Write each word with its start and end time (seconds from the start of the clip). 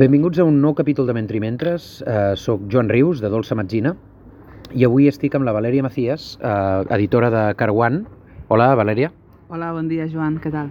Benvinguts 0.00 0.38
a 0.40 0.46
un 0.48 0.62
nou 0.62 0.72
capítol 0.72 1.04
de 1.04 1.12
Mentre 1.12 1.36
i 1.36 1.42
Mentres. 1.44 1.98
Uh, 2.08 2.32
soc 2.32 2.62
Joan 2.72 2.88
Rius, 2.88 3.18
de 3.20 3.28
Dolça 3.28 3.52
Metzina, 3.58 3.90
i 4.72 4.86
avui 4.86 5.10
estic 5.10 5.34
amb 5.36 5.44
la 5.44 5.52
Valèria 5.52 5.84
Macías, 5.84 6.38
uh, 6.40 6.86
editora 6.96 7.28
de 7.28 7.42
Carwan. 7.60 8.06
Hola, 8.48 8.70
Valèria. 8.80 9.10
Hola, 9.52 9.74
bon 9.76 9.90
dia, 9.92 10.06
Joan, 10.08 10.38
què 10.40 10.54
tal? 10.54 10.70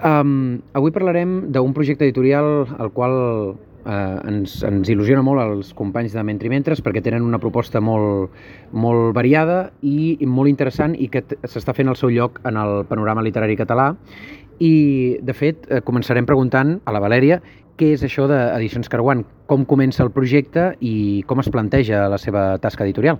Um, 0.00 0.62
avui 0.72 0.94
parlarem 0.96 1.50
d'un 1.52 1.76
projecte 1.76 2.08
editorial 2.08 2.64
al 2.78 2.88
qual 2.96 3.18
uh, 3.52 4.16
ens, 4.24 4.56
ens 4.64 4.88
il·lusiona 4.88 5.20
molt 5.20 5.44
als 5.44 5.76
companys 5.76 6.16
de 6.16 6.24
Mentre 6.24 6.48
i 6.48 6.54
Mentres 6.56 6.80
perquè 6.80 7.04
tenen 7.04 7.28
una 7.28 7.42
proposta 7.42 7.84
molt, 7.84 8.32
molt 8.72 9.12
variada 9.18 9.66
i 9.84 10.16
molt 10.24 10.48
interessant 10.48 10.96
i 10.96 11.12
que 11.12 11.26
s'està 11.44 11.76
fent 11.76 11.92
el 11.92 12.00
seu 12.00 12.16
lloc 12.16 12.40
en 12.48 12.56
el 12.56 12.86
panorama 12.88 13.28
literari 13.28 13.60
català 13.60 13.92
i, 14.58 15.18
de 15.22 15.34
fet, 15.34 15.66
eh, 15.70 15.80
començarem 15.86 16.26
preguntant 16.26 16.80
a 16.84 16.92
la 16.94 17.00
Valèria 17.02 17.40
què 17.78 17.92
és 17.94 18.02
això 18.02 18.26
d'Edicions 18.26 18.88
Carwan, 18.90 19.24
com 19.46 19.64
comença 19.64 20.02
el 20.02 20.10
projecte 20.10 20.72
i 20.82 21.22
com 21.30 21.38
es 21.38 21.48
planteja 21.48 22.08
la 22.10 22.18
seva 22.18 22.58
tasca 22.58 22.84
editorial. 22.84 23.18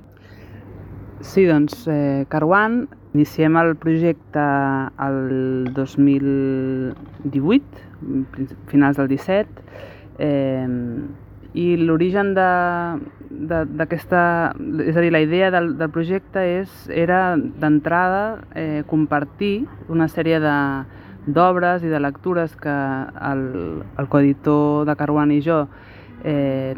Sí, 1.23 1.46
doncs, 1.46 1.87
eh, 1.91 2.27
Carwan, 2.30 2.88
iniciem 3.15 3.56
el 3.59 3.77
projecte 3.79 4.43
el 5.06 5.73
2018, 5.74 7.65
finals 8.70 8.96
del 8.98 9.09
17, 9.09 9.48
eh, 10.18 10.66
i 11.59 11.77
l'origen 11.80 12.34
d'aquesta... 12.37 14.23
És 14.84 14.96
a 14.96 15.01
dir, 15.02 15.10
la 15.15 15.23
idea 15.24 15.51
del, 15.55 15.79
del 15.79 15.91
projecte 15.91 16.38
és, 16.60 16.70
era 16.91 17.37
d'entrada 17.38 18.45
eh, 18.55 18.82
compartir 18.87 19.66
una 19.88 20.09
sèrie 20.12 20.38
de, 20.45 20.84
d'obres 21.28 21.84
i 21.84 21.92
de 21.92 22.00
lectures 22.00 22.56
que 22.56 22.74
el, 23.30 23.45
el 23.98 24.09
coeditor 24.09 24.87
de 24.88 24.96
Caruana 24.96 25.37
i 25.37 25.42
jo 25.45 25.62
eh, 26.24 26.74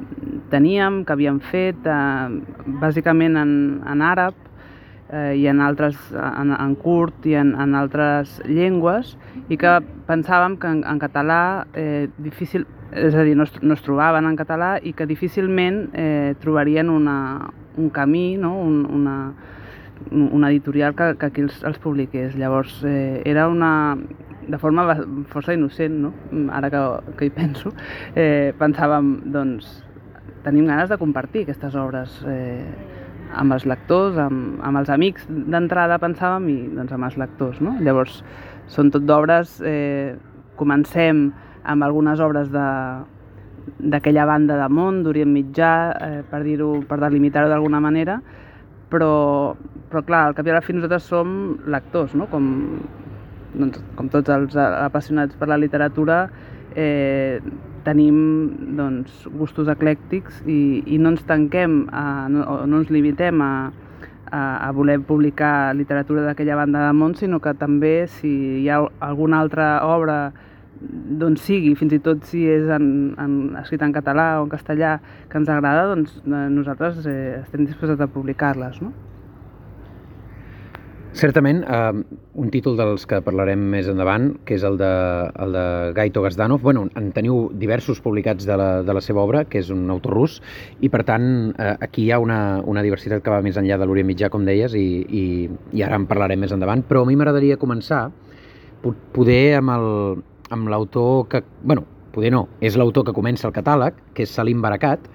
teníem, 0.50 1.04
que 1.04 1.14
havíem 1.14 1.40
fet, 1.40 1.86
eh, 1.86 2.72
bàsicament 2.82 3.38
en, 3.40 3.52
en 3.86 4.02
àrab 4.04 4.34
eh, 5.12 5.36
i 5.38 5.46
en 5.50 5.60
altres, 5.64 5.96
en, 6.12 6.52
en 6.56 6.74
curt 6.80 7.26
i 7.30 7.36
en, 7.40 7.54
en 7.60 7.76
altres 7.78 8.40
llengües, 8.48 9.16
i 9.48 9.58
que 9.60 9.78
pensàvem 10.08 10.58
que 10.60 10.70
en, 10.70 10.82
en 10.86 11.00
català 11.02 11.40
eh, 11.74 12.08
difícil, 12.18 12.66
és 12.90 13.14
a 13.14 13.24
dir, 13.26 13.36
no 13.38 13.46
es, 13.46 13.54
no 13.62 13.76
es 13.78 13.86
trobaven 13.86 14.26
en 14.26 14.36
català 14.38 14.74
i 14.82 14.92
que 14.98 15.06
difícilment 15.06 15.86
eh, 15.94 16.34
trobarien 16.42 16.90
una, 16.90 17.50
un 17.78 17.90
camí, 17.94 18.36
no? 18.36 18.56
un, 18.58 18.82
una, 18.90 19.16
una 20.10 20.50
editorial 20.50 20.96
que, 20.96 21.14
que 21.18 21.26
aquí 21.26 21.44
els, 21.46 21.62
els 21.64 21.78
publiqués. 21.78 22.34
Llavors, 22.38 22.80
eh, 22.84 23.22
era 23.24 23.48
una, 23.48 23.96
de 24.50 24.58
forma 24.58 24.96
força 25.30 25.54
innocent, 25.54 26.00
no? 26.04 26.12
ara 26.52 26.70
que, 26.72 26.82
que 27.18 27.28
hi 27.28 27.34
penso, 27.34 27.72
eh, 28.14 28.52
pensàvem, 28.58 29.12
doncs, 29.34 29.70
tenim 30.44 30.66
ganes 30.70 30.88
de 30.90 30.98
compartir 31.00 31.44
aquestes 31.44 31.76
obres 31.76 32.16
eh, 32.28 32.64
amb 33.36 33.54
els 33.54 33.66
lectors, 33.68 34.18
amb, 34.18 34.58
amb 34.66 34.80
els 34.80 34.90
amics 34.90 35.28
d'entrada 35.28 36.00
pensàvem 36.02 36.48
i 36.50 36.58
doncs, 36.74 36.92
amb 36.96 37.06
els 37.06 37.18
lectors. 37.20 37.60
No? 37.62 37.76
Llavors, 37.84 38.22
són 38.70 38.90
tot 38.94 39.06
d'obres, 39.06 39.58
eh, 39.66 40.16
comencem 40.60 41.30
amb 41.70 41.86
algunes 41.86 42.20
obres 42.20 42.50
de 42.52 42.66
d'aquella 43.80 44.24
banda 44.26 44.56
de 44.56 44.66
món, 44.72 45.02
d'Orient 45.04 45.30
Mitjà, 45.30 45.72
eh, 45.92 46.22
per 46.26 46.40
dir-ho, 46.42 46.80
per 46.88 46.96
delimitar-ho 46.98 47.48
d'alguna 47.48 47.78
manera, 47.80 48.16
però, 48.90 49.54
però 49.90 50.02
clar, 50.04 50.24
al 50.26 50.34
cap 50.34 50.48
i 50.48 50.52
a 50.52 50.56
la 50.56 50.62
fi 50.64 50.74
nosaltres 50.74 51.06
som 51.06 51.34
lectors, 51.70 52.16
no? 52.18 52.26
com, 52.32 52.48
doncs, 53.54 53.80
com 53.98 54.08
tots 54.12 54.30
els 54.32 54.56
apassionats 54.56 55.36
per 55.38 55.48
la 55.50 55.58
literatura, 55.60 56.24
eh, 56.76 57.40
tenim 57.84 58.16
doncs, 58.76 59.24
gustos 59.38 59.70
eclèctics 59.72 60.42
i, 60.46 60.82
i 60.86 60.98
no 61.00 61.14
ens 61.14 61.24
tanquem, 61.28 61.86
a, 61.92 62.28
no, 62.32 62.44
no 62.66 62.82
ens 62.82 62.92
limitem 62.92 63.40
a, 63.42 63.52
a, 64.30 64.42
a 64.68 64.70
voler 64.76 65.00
publicar 65.06 65.74
literatura 65.74 66.26
d'aquella 66.28 66.58
banda 66.60 66.86
de 66.86 66.94
món, 66.96 67.16
sinó 67.18 67.40
que 67.40 67.54
també 67.58 68.06
si 68.20 68.30
hi 68.62 68.68
ha 68.70 68.82
alguna 69.00 69.40
altra 69.40 69.72
obra 69.88 70.20
d'on 70.80 71.36
sigui, 71.36 71.74
fins 71.76 71.92
i 71.92 72.00
tot 72.00 72.24
si 72.28 72.46
és 72.48 72.68
en, 72.72 72.86
en, 73.20 73.36
escrit 73.60 73.82
en 73.84 73.92
català 73.92 74.38
o 74.40 74.46
en 74.46 74.52
castellà 74.52 74.94
que 75.28 75.36
ens 75.40 75.50
agrada, 75.52 75.90
doncs 75.92 76.16
eh, 76.22 76.46
nosaltres 76.52 77.04
eh, 77.04 77.40
estem 77.42 77.66
disposats 77.68 78.00
a 78.00 78.08
publicar-les. 78.08 78.80
No? 78.80 78.94
Certament, 81.12 81.64
eh, 81.66 82.02
un 82.38 82.50
títol 82.54 82.76
dels 82.78 83.02
que 83.10 83.18
parlarem 83.26 83.58
més 83.72 83.88
endavant, 83.90 84.28
que 84.46 84.54
és 84.54 84.62
el 84.62 84.76
de, 84.78 84.90
el 85.42 85.56
de 85.56 85.64
Gaito 85.96 86.22
Gazdanov, 86.22 86.62
bueno, 86.62 86.84
en 86.94 87.10
teniu 87.12 87.48
diversos 87.58 87.98
publicats 88.00 88.46
de 88.46 88.56
la, 88.56 88.68
de 88.86 88.94
la 88.94 89.02
seva 89.02 89.24
obra, 89.24 89.42
que 89.44 89.58
és 89.58 89.72
un 89.74 89.90
autor 89.90 90.14
rus, 90.14 90.38
i 90.80 90.88
per 90.88 91.02
tant 91.08 91.26
eh, 91.58 91.74
aquí 91.82 92.06
hi 92.06 92.12
ha 92.14 92.20
una, 92.22 92.60
una 92.62 92.84
diversitat 92.86 93.24
que 93.24 93.34
va 93.34 93.42
més 93.42 93.58
enllà 93.58 93.80
de 93.80 93.90
l'Orient 93.90 94.06
Mitjà, 94.06 94.30
com 94.30 94.46
deies, 94.46 94.76
i, 94.78 94.86
i, 95.02 95.24
i 95.74 95.82
ara 95.82 95.98
en 95.98 96.06
parlarem 96.06 96.46
més 96.46 96.54
endavant, 96.54 96.86
però 96.86 97.02
a 97.02 97.10
mi 97.10 97.18
m'agradaria 97.18 97.58
començar 97.58 98.06
poder 99.12 99.58
amb 99.58 100.70
l'autor 100.70 101.26
que... 101.28 101.42
bueno, 101.62 101.84
poder 102.14 102.30
no, 102.34 102.46
és 102.62 102.78
l'autor 102.78 103.04
que 103.06 103.14
comença 103.16 103.48
el 103.48 103.54
catàleg, 103.54 103.98
que 104.14 104.24
és 104.26 104.32
Salim 104.34 104.62
Barakat, 104.62 105.10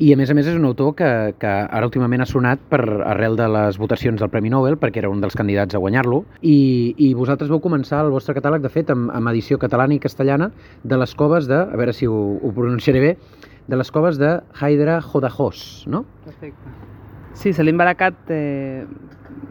i 0.00 0.14
a 0.14 0.16
més 0.16 0.30
a 0.32 0.34
més 0.36 0.46
és 0.48 0.56
un 0.56 0.64
autor 0.64 0.94
que, 0.96 1.08
que 1.40 1.50
ara 1.50 1.84
últimament 1.84 2.24
ha 2.24 2.28
sonat 2.28 2.62
per 2.72 2.80
arrel 3.04 3.36
de 3.36 3.46
les 3.52 3.76
votacions 3.80 4.20
del 4.20 4.30
Premi 4.32 4.48
Nobel, 4.52 4.78
perquè 4.80 5.02
era 5.02 5.10
un 5.12 5.20
dels 5.20 5.36
candidats 5.36 5.76
a 5.76 5.80
guanyar-lo, 5.82 6.22
i, 6.40 6.94
i 6.96 7.10
vosaltres 7.18 7.52
vau 7.52 7.60
començar 7.60 8.00
el 8.06 8.12
vostre 8.14 8.34
catàleg, 8.38 8.64
de 8.64 8.72
fet, 8.72 8.92
amb, 8.94 9.12
amb 9.12 9.32
edició 9.34 9.60
catalana 9.60 9.98
i 9.98 10.00
castellana, 10.00 10.48
de 10.82 11.00
les 11.02 11.12
coves 11.20 11.50
de, 11.50 11.60
a 11.60 11.76
veure 11.76 11.92
si 11.96 12.08
ho, 12.08 12.16
ho 12.40 12.52
pronunciaré 12.56 13.04
bé, 13.04 13.12
de 13.68 13.76
les 13.76 13.92
coves 13.92 14.16
de 14.18 14.38
Haidra 14.56 15.02
Jodajos, 15.04 15.84
no? 15.86 16.06
Perfecte. 16.24 16.72
Sí, 17.36 17.52
Salim 17.52 17.76
Barakat 17.78 18.32
eh, 18.32 18.86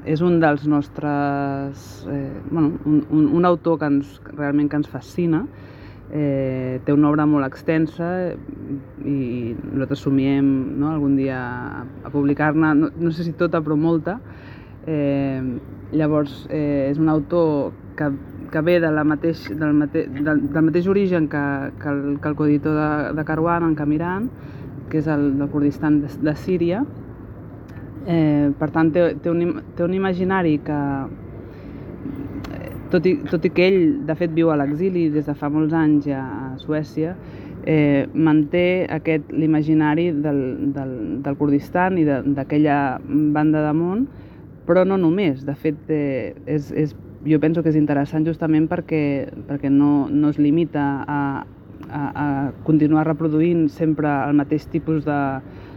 és 0.10 0.26
un 0.26 0.42
dels 0.42 0.66
nostres... 0.68 1.90
Eh, 2.10 2.26
bueno, 2.50 2.74
un, 2.90 3.04
un, 3.14 3.30
un 3.38 3.46
autor 3.46 3.78
que 3.80 3.94
ens, 3.94 4.18
realment 4.34 4.70
que 4.70 4.82
ens 4.82 4.90
fascina, 4.90 5.46
eh, 6.12 6.80
té 6.86 6.94
una 6.94 7.10
obra 7.10 7.26
molt 7.30 7.46
extensa 7.46 8.10
i 9.06 9.54
nosaltres 9.56 10.02
somiem 10.06 10.48
no, 10.80 10.94
algun 10.94 11.16
dia 11.20 11.40
a, 12.04 12.12
publicar-ne, 12.14 12.74
no, 12.78 12.90
no 12.96 13.12
sé 13.14 13.28
si 13.28 13.36
tota 13.38 13.62
però 13.66 13.78
molta. 13.78 14.20
Eh, 14.90 15.42
llavors, 15.94 16.46
eh, 16.50 16.90
és 16.90 17.00
un 17.02 17.10
autor 17.10 17.74
que, 17.98 18.10
que 18.52 18.62
ve 18.66 18.80
de 18.82 18.90
la 18.94 19.04
mateix, 19.06 19.48
del, 19.50 19.74
mate, 19.78 20.08
del, 20.10 20.48
del 20.50 20.66
mateix 20.70 20.88
origen 20.90 21.28
que, 21.30 21.44
que, 21.82 21.90
el, 21.90 22.18
que 22.22 22.30
el 22.30 22.36
coeditor 22.40 22.78
de, 22.78 23.14
de 23.18 23.26
Caruan, 23.26 23.68
en 23.68 23.76
Camiran, 23.78 24.30
que 24.90 25.04
és 25.04 25.10
el 25.10 25.32
del 25.38 25.50
Kurdistan 25.54 26.02
de, 26.06 26.12
de 26.26 26.36
Síria. 26.40 26.84
Eh, 28.10 28.50
per 28.58 28.72
tant, 28.74 28.90
té, 28.96 29.12
té, 29.22 29.30
un, 29.30 29.60
té 29.78 29.86
un 29.86 29.94
imaginari 29.94 30.58
que, 30.66 30.80
tot 32.92 33.06
i, 33.06 33.16
tot 33.30 33.46
i 33.46 33.52
que 33.54 33.68
ell, 33.70 33.82
de 34.08 34.16
fet, 34.18 34.34
viu 34.36 34.50
a 34.52 34.58
l'exili 34.60 35.08
des 35.14 35.28
de 35.30 35.36
fa 35.38 35.50
molts 35.54 35.76
anys 35.78 36.08
a 36.14 36.24
Suècia, 36.62 37.16
eh, 37.66 38.08
manté 38.14 38.88
aquest 38.90 39.30
l'imaginari 39.32 40.10
del, 40.24 40.42
del, 40.74 40.96
del 41.26 41.38
Kurdistan 41.38 42.00
i 42.00 42.08
d'aquella 42.08 42.80
banda 43.06 43.64
de 43.68 43.76
món, 43.78 44.08
però 44.66 44.86
no 44.86 44.98
només. 44.98 45.46
De 45.46 45.56
fet, 45.56 45.80
eh, 45.90 46.34
és, 46.46 46.72
és, 46.72 46.96
jo 47.28 47.40
penso 47.44 47.64
que 47.64 47.72
és 47.74 47.78
interessant 47.80 48.26
justament 48.26 48.70
perquè, 48.72 49.30
perquè 49.50 49.70
no, 49.70 50.08
no 50.10 50.34
es 50.34 50.40
limita 50.40 50.86
a, 51.04 51.22
a, 51.90 52.04
a 52.04 52.28
continuar 52.64 53.08
reproduint 53.08 53.68
sempre 53.74 54.12
el 54.30 54.38
mateix 54.40 54.70
tipus 54.72 55.04
de, 55.06 55.20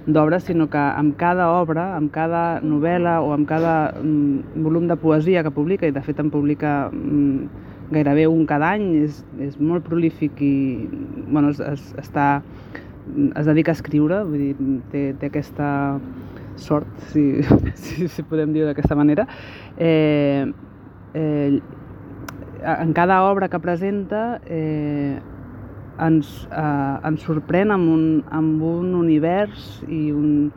d'obres, 0.06 0.44
sinó 0.48 0.68
que 0.70 0.78
amb 0.78 1.16
cada 1.16 1.48
obra, 1.54 1.92
amb 1.96 2.10
cada 2.14 2.60
novel·la 2.60 3.20
o 3.22 3.32
amb 3.34 3.46
cada 3.48 3.92
mm, 4.00 4.62
volum 4.64 4.88
de 4.90 4.96
poesia 4.96 5.42
que 5.42 5.52
publica, 5.54 5.86
i 5.86 5.94
de 5.94 6.02
fet 6.02 6.18
en 6.20 6.30
publica 6.30 6.90
mm, 6.90 7.68
gairebé 7.92 8.26
un 8.26 8.46
cada 8.46 8.72
any, 8.74 8.88
és, 9.04 9.22
és 9.42 9.58
molt 9.60 9.86
prolífic 9.86 10.40
i 10.42 10.54
bueno, 11.28 11.52
es, 11.52 11.60
es, 11.60 11.92
està, 12.00 12.42
es 13.12 13.46
dedica 13.46 13.72
a 13.72 13.78
escriure, 13.78 14.22
vull 14.26 14.48
dir, 14.48 14.72
té, 14.90 15.04
té 15.20 15.30
aquesta 15.30 15.68
sort, 16.56 16.88
si, 17.12 17.42
si, 17.82 18.08
si 18.08 18.26
podem 18.26 18.52
dir 18.56 18.66
d'aquesta 18.66 18.98
manera. 18.98 19.26
Eh, 19.76 20.50
eh, 21.14 21.60
en 22.62 22.92
cada 22.94 23.22
obra 23.26 23.48
que 23.48 23.58
presenta 23.58 24.40
eh, 24.46 25.18
ens, 26.00 26.30
eh, 26.50 27.08
ens 27.08 27.26
sorprèn 27.26 27.72
amb 27.74 27.90
un, 27.92 28.06
amb 28.30 28.62
un 28.62 28.94
univers 28.98 29.82
i, 29.88 30.10
un, 30.12 30.50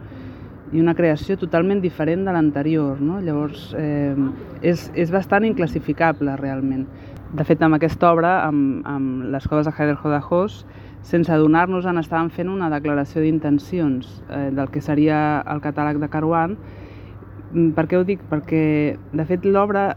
i 0.72 0.82
una 0.82 0.96
creació 0.96 1.38
totalment 1.38 1.82
diferent 1.84 2.26
de 2.26 2.34
l'anterior. 2.36 3.02
No? 3.02 3.20
Llavors, 3.24 3.68
eh, 3.78 4.16
és, 4.62 4.90
és 4.96 5.12
bastant 5.12 5.46
inclassificable, 5.48 6.38
realment. 6.42 6.88
De 7.36 7.44
fet, 7.44 7.62
amb 7.66 7.76
aquesta 7.76 8.12
obra, 8.14 8.38
amb, 8.46 8.86
amb 8.88 9.30
les 9.34 9.48
coves 9.50 9.68
de 9.68 9.74
Heider 9.76 9.98
Hodahos, 10.00 10.64
sense 11.06 11.30
adonar-nos 11.34 11.86
en 11.86 12.00
estàvem 12.02 12.32
fent 12.34 12.50
una 12.50 12.70
declaració 12.72 13.22
d'intencions 13.22 14.08
eh, 14.30 14.50
del 14.56 14.72
que 14.74 14.82
seria 14.82 15.44
el 15.52 15.62
catàleg 15.62 16.00
de 16.02 16.10
Caruan. 16.10 16.56
Mm, 17.52 17.74
per 17.78 17.86
què 17.90 18.00
ho 18.00 18.06
dic? 18.08 18.24
Perquè, 18.32 18.64
de 19.14 19.26
fet, 19.28 19.46
l'obra 19.46 19.92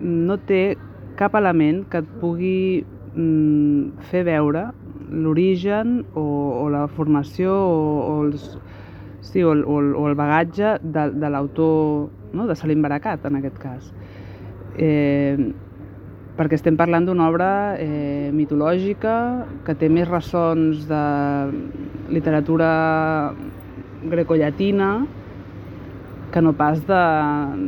no 0.00 0.36
té 0.48 0.76
cap 1.20 1.34
element 1.36 1.84
que 1.92 2.00
et 2.02 2.12
pugui 2.20 2.82
mm, 3.14 4.04
fer 4.10 4.24
veure 4.28 4.70
l'origen 5.10 6.04
o, 6.14 6.24
o 6.64 6.68
la 6.72 6.86
formació 6.88 7.54
o, 7.54 7.80
o, 8.00 8.14
els, 8.26 8.46
sí, 9.26 9.42
o, 9.42 9.52
o, 9.52 9.80
o 10.00 10.06
el 10.08 10.16
bagatge 10.18 10.78
de, 10.82 11.08
de 11.12 11.30
l'autor, 11.30 12.08
no? 12.32 12.46
de 12.46 12.56
Salim 12.56 12.82
Barakat 12.82 13.26
en 13.26 13.40
aquest 13.40 13.58
cas. 13.62 13.90
Eh, 14.78 15.50
perquè 16.38 16.56
estem 16.56 16.76
parlant 16.78 17.04
d'una 17.04 17.26
obra 17.28 17.50
eh, 17.76 18.30
mitològica 18.32 19.14
que 19.66 19.74
té 19.76 19.90
més 19.92 20.08
ressons 20.08 20.86
de 20.88 21.04
literatura 22.08 22.70
grecollatina 24.08 24.92
que 26.30 26.40
no 26.40 26.54
pas 26.54 26.78
de, 26.86 27.02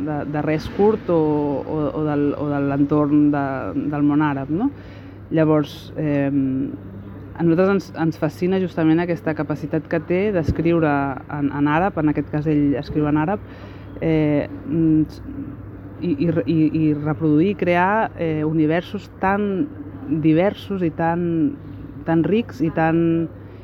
de, 0.07 0.17
de 0.31 0.41
res 0.41 0.65
curt 0.77 1.09
o, 1.11 1.19
o, 1.61 1.77
o, 1.91 2.03
del, 2.07 2.29
o 2.39 2.47
de 2.49 2.61
l'entorn 2.69 3.27
de, 3.33 3.45
del 3.91 4.05
món 4.07 4.23
àrab. 4.23 4.49
No? 4.49 4.69
Llavors, 5.35 5.91
eh, 5.99 6.31
a 7.33 7.43
nosaltres 7.43 7.69
ens, 7.73 7.91
ens 7.99 8.19
fascina 8.21 8.59
justament 8.61 9.01
aquesta 9.01 9.33
capacitat 9.37 9.87
que 9.89 9.99
té 10.09 10.23
d'escriure 10.35 10.91
en, 11.33 11.49
en 11.49 11.69
àrab, 11.69 11.97
en 12.01 12.11
aquest 12.13 12.29
cas 12.33 12.49
ell 12.49 12.75
escriu 12.79 13.07
en 13.09 13.17
àrab, 13.21 13.41
eh, 14.01 14.47
i, 16.03 16.11
i, 16.11 16.27
i, 16.29 16.57
i 16.81 16.83
reproduir 16.99 17.53
i 17.53 17.59
crear 17.59 18.11
eh, 18.17 18.43
universos 18.45 19.09
tan 19.21 19.67
diversos 20.23 20.83
i 20.83 20.91
tan, 20.93 21.23
tan 22.05 22.23
rics 22.27 22.61
i 22.61 22.69
tan 22.75 22.99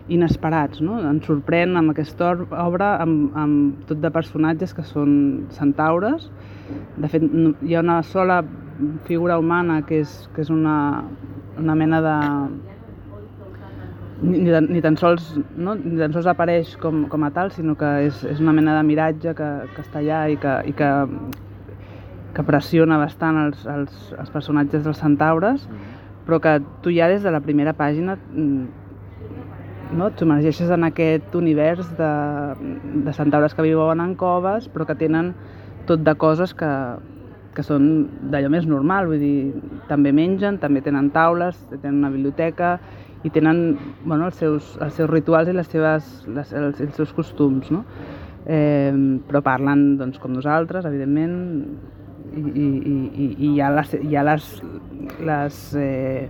inesperats. 0.10 0.82
No? 0.82 1.00
Ens 1.06 1.28
sorprèn 1.30 1.78
amb 1.78 1.94
aquesta 1.94 2.34
obra 2.64 2.96
amb, 3.04 3.36
amb 3.38 3.84
tot 3.90 4.02
de 4.02 4.12
personatges 4.14 4.74
que 4.74 4.86
són 4.88 5.12
centaures. 5.56 6.30
De 6.98 7.10
fet, 7.12 7.26
hi 7.66 7.76
ha 7.76 7.86
una 7.86 8.02
sola 8.06 8.42
figura 9.06 9.38
humana 9.40 9.82
que 9.86 10.02
és, 10.06 10.18
que 10.34 10.44
és 10.46 10.52
una, 10.54 11.06
una 11.60 11.78
mena 11.78 12.02
de... 12.06 12.18
Ni, 14.22 14.42
ni, 14.44 14.52
ni, 14.68 14.82
tan 14.84 14.98
sols, 15.00 15.30
no? 15.56 15.78
ni 15.80 15.96
tan 16.00 16.12
sols 16.12 16.28
apareix 16.28 16.74
com, 16.82 17.06
com 17.12 17.24
a 17.24 17.30
tal, 17.32 17.54
sinó 17.56 17.78
que 17.80 17.88
és, 18.10 18.24
és 18.28 18.42
una 18.44 18.52
mena 18.56 18.76
de 18.76 18.84
miratge 18.84 19.32
que, 19.38 19.48
que 19.76 19.86
està 19.86 20.02
allà 20.02 20.26
i 20.28 20.36
que, 20.42 20.56
i 20.68 20.74
que, 20.76 20.90
que 22.36 22.46
pressiona 22.48 22.98
bastant 23.00 23.40
els, 23.46 23.64
els, 23.72 24.10
els 24.20 24.34
personatges 24.34 24.84
dels 24.84 25.00
centaures, 25.00 25.64
però 26.28 26.42
que 26.44 26.58
tu 26.84 26.92
ja 26.92 27.08
des 27.10 27.24
de 27.24 27.32
la 27.32 27.40
primera 27.46 27.74
pàgina 27.74 28.18
no? 29.96 30.10
t'emergeixes 30.12 30.70
en 30.70 30.84
aquest 30.90 31.34
univers 31.36 31.88
de, 31.98 32.12
de 33.08 33.14
centaures 33.16 33.56
que 33.56 33.66
viuen 33.66 34.04
en 34.04 34.14
coves 34.20 34.68
però 34.70 34.86
que 34.86 34.98
tenen 35.00 35.34
tot 35.90 36.04
de 36.06 36.14
coses 36.22 36.54
que, 36.54 36.70
que 37.56 37.66
són 37.66 37.86
d'allò 38.32 38.52
més 38.54 38.68
normal, 38.70 39.10
vull 39.10 39.22
dir, 39.22 39.38
també 39.90 40.14
mengen, 40.14 40.60
també 40.62 40.84
tenen 40.86 41.10
taules, 41.16 41.58
tenen 41.74 42.04
una 42.04 42.12
biblioteca 42.14 42.78
i 43.24 43.32
tenen 43.36 43.78
bueno, 44.06 44.30
els, 44.30 44.40
seus, 44.40 44.76
els 44.80 44.96
seus 44.96 45.10
rituals 45.10 45.50
i 45.50 45.56
les 45.56 45.68
seves, 45.68 46.10
les, 46.28 46.54
els, 46.56 46.82
els 46.86 46.96
seus 46.96 47.14
costums, 47.16 47.72
no? 47.74 47.84
Eh, 48.50 48.94
però 49.28 49.44
parlen 49.46 49.98
doncs, 50.00 50.20
com 50.22 50.32
nosaltres, 50.34 50.88
evidentment, 50.88 51.34
i, 52.30 52.42
i, 52.42 52.68
i, 52.86 53.26
i 53.26 53.50
hi 53.56 53.58
ha 53.62 53.72
les, 53.74 53.96
hi 54.00 54.16
ha 54.16 54.24
les, 54.26 54.48
les 55.28 55.60
eh, 55.82 56.30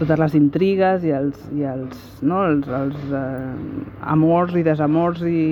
totes 0.00 0.20
les 0.20 0.36
intrigues 0.38 1.04
i 1.06 1.12
els, 1.16 1.40
i 1.56 1.64
els, 1.68 1.98
no, 2.22 2.44
els, 2.48 2.68
els 2.80 3.16
eh, 3.16 4.04
amors 4.14 4.54
i 4.56 4.64
desamors 4.66 5.24
i, 5.26 5.42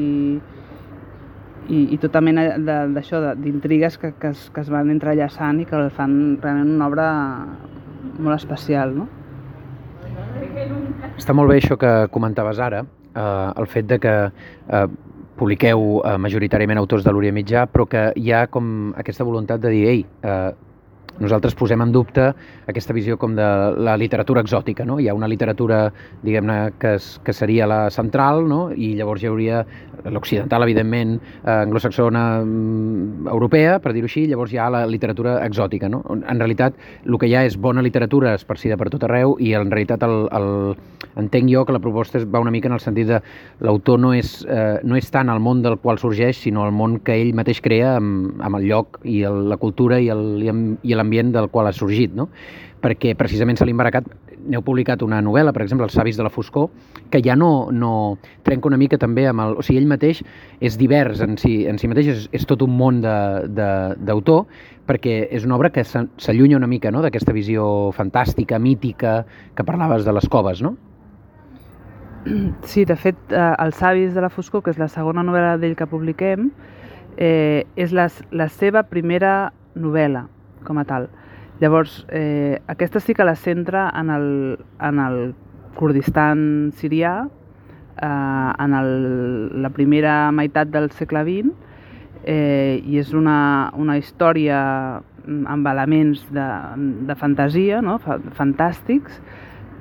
i, 0.00 0.04
i, 1.68 1.80
i 1.94 1.98
tota 2.02 2.22
mena 2.24 2.48
d'això, 2.58 3.22
d'intrigues 3.38 3.98
que, 4.02 4.12
que, 4.20 4.34
es, 4.34 4.48
que 4.52 4.62
es 4.62 4.70
van 4.72 4.92
entrellaçant 4.94 5.62
i 5.62 5.66
que 5.68 5.78
el 5.78 5.90
fan 5.94 6.36
realment 6.42 6.76
una 6.76 6.90
obra 6.90 7.08
molt 8.18 8.36
especial, 8.38 8.94
no? 8.96 9.08
Està 11.16 11.34
molt 11.36 11.50
bé 11.50 11.58
això 11.60 11.78
que 11.80 11.92
comentaves 12.12 12.60
ara, 12.60 12.84
eh, 13.14 13.50
el 13.56 13.68
fet 13.72 13.88
de 13.90 13.98
que 14.02 14.14
eh, 14.28 14.86
publiqueu 15.36 15.86
eh, 16.00 16.16
majoritàriament 16.20 16.80
autors 16.80 17.04
de 17.04 17.12
l'Orient 17.12 17.36
Mitjà, 17.36 17.66
però 17.72 17.86
que 17.90 18.08
hi 18.16 18.32
ha 18.32 18.46
com 18.52 18.92
aquesta 18.96 19.24
voluntat 19.24 19.62
de 19.64 19.72
dir, 19.74 19.84
ei, 19.92 20.06
eh, 20.22 20.52
nosaltres 21.20 21.54
posem 21.56 21.82
en 21.82 21.92
dubte 21.92 22.30
aquesta 22.66 22.94
visió 22.96 23.16
com 23.20 23.34
de 23.36 23.46
la 23.76 23.96
literatura 23.96 24.42
exòtica, 24.44 24.84
no? 24.88 24.98
Hi 25.00 25.08
ha 25.08 25.14
una 25.16 25.28
literatura, 25.28 25.86
diguem-ne, 26.22 26.58
que, 26.80 26.96
es, 27.00 27.16
que 27.24 27.32
seria 27.32 27.66
la 27.66 27.86
central, 27.90 28.44
no? 28.48 28.70
I 28.72 28.94
llavors 28.98 29.22
hi 29.22 29.30
hauria 29.30 29.62
l'occidental, 30.04 30.62
evidentment, 30.66 31.16
eh, 31.42 31.50
anglosaxona 31.54 32.24
mm, 32.42 33.28
europea, 33.32 33.78
per 33.82 33.94
dir-ho 33.96 34.10
així, 34.10 34.26
llavors 34.30 34.52
hi 34.52 34.60
ha 34.60 34.68
la 34.72 34.84
literatura 34.86 35.38
exòtica, 35.46 35.90
no? 35.92 36.02
En 36.16 36.38
realitat, 36.38 36.76
el 37.06 37.18
que 37.18 37.30
hi 37.30 37.36
ha 37.36 37.44
és 37.46 37.56
bona 37.56 37.84
literatura 37.84 38.34
esparcida 38.36 38.76
per 38.76 38.90
tot 38.92 39.06
arreu 39.08 39.36
i 39.40 39.54
en 39.56 39.70
realitat 39.72 40.04
el, 40.06 40.26
el, 40.36 40.50
entenc 41.16 41.50
jo 41.50 41.64
que 41.66 41.74
la 41.74 41.82
proposta 41.82 42.20
va 42.24 42.42
una 42.44 42.52
mica 42.54 42.68
en 42.68 42.76
el 42.76 42.82
sentit 42.82 43.08
de 43.08 43.20
l'autor 43.64 44.00
no, 44.00 44.12
és, 44.14 44.38
eh, 44.48 44.78
no 44.84 44.98
és 44.98 45.10
tant 45.10 45.30
el 45.32 45.40
món 45.42 45.62
del 45.64 45.78
qual 45.80 46.00
sorgeix, 46.02 46.38
sinó 46.44 46.66
el 46.66 46.74
món 46.76 46.98
que 47.00 47.16
ell 47.16 47.32
mateix 47.36 47.62
crea 47.64 47.96
amb, 47.96 48.36
amb 48.44 48.60
el 48.60 48.68
lloc 48.68 49.00
i 49.04 49.22
el, 49.28 49.46
la 49.50 49.58
cultura 49.60 50.00
i 50.02 50.10
l'ambient 50.10 51.05
del 51.10 51.50
qual 51.50 51.66
ha 51.66 51.72
sorgit, 51.72 52.14
no? 52.14 52.28
perquè 52.86 53.14
precisament 53.18 53.58
Salim 53.58 53.78
Barakat 53.80 54.06
n'heu 54.46 54.62
publicat 54.62 55.02
una 55.02 55.18
novel·la, 55.24 55.52
per 55.54 55.64
exemple, 55.64 55.86
Els 55.88 55.96
savis 55.96 56.18
de 56.18 56.22
la 56.22 56.30
foscor, 56.30 56.68
que 57.10 57.20
ja 57.24 57.34
no, 57.34 57.68
no 57.72 58.18
trenca 58.46 58.68
una 58.70 58.78
mica 58.78 58.98
també 58.98 59.26
amb 59.26 59.42
el... 59.42 59.56
O 59.58 59.64
sigui, 59.64 59.80
ell 59.80 59.88
mateix 59.90 60.22
és 60.60 60.76
divers 60.78 61.22
en 61.24 61.36
si, 61.40 61.64
en 61.66 61.80
si 61.82 61.90
mateix, 61.90 62.12
és, 62.12 62.28
és 62.36 62.46
tot 62.46 62.62
un 62.62 62.76
món 62.76 63.00
d'autor, 63.02 64.44
perquè 64.86 65.18
és 65.34 65.46
una 65.48 65.56
obra 65.58 65.72
que 65.74 65.82
s'allunya 65.84 66.60
una 66.60 66.70
mica 66.70 66.92
no? 66.94 67.02
d'aquesta 67.02 67.34
visió 67.34 67.90
fantàstica, 67.96 68.60
mítica, 68.62 69.18
que 69.56 69.66
parlaves 69.66 70.06
de 70.06 70.14
les 70.14 70.28
coves, 70.30 70.62
no? 70.62 70.76
Sí, 72.66 72.84
de 72.84 72.96
fet, 72.98 73.18
eh, 73.30 73.52
Els 73.62 73.76
savis 73.78 74.14
de 74.14 74.22
la 74.22 74.30
foscor, 74.30 74.62
que 74.62 74.72
és 74.74 74.78
la 74.78 74.90
segona 74.90 75.22
novel·la 75.26 75.56
d'ell 75.62 75.76
que 75.78 75.86
publiquem, 75.90 76.50
eh, 77.16 77.66
és 77.78 77.94
la, 77.94 78.08
la 78.34 78.48
seva 78.50 78.82
primera 78.86 79.52
novel·la, 79.78 80.26
com 80.66 80.78
a 80.82 80.84
tal. 80.84 81.08
Llavors, 81.60 82.04
eh, 82.10 82.60
aquesta 82.68 83.00
sí 83.00 83.14
que 83.14 83.24
la 83.24 83.36
centra 83.36 83.88
en 83.96 84.10
el, 84.10 84.58
en 84.80 84.98
el 85.00 85.20
Kurdistan 85.76 86.72
sirià, 86.76 87.28
eh, 88.02 88.52
en 88.58 88.74
el, 88.74 89.62
la 89.62 89.70
primera 89.70 90.18
meitat 90.32 90.68
del 90.74 90.90
segle 90.92 91.24
XX, 91.24 91.54
eh, 92.26 92.82
i 92.84 92.98
és 93.00 93.14
una, 93.14 93.72
una 93.78 93.96
història 93.96 94.60
amb 95.26 95.66
elements 95.66 96.26
de, 96.34 96.46
de 97.08 97.16
fantasia, 97.18 97.80
no? 97.82 97.96
fantàstics, 98.36 99.20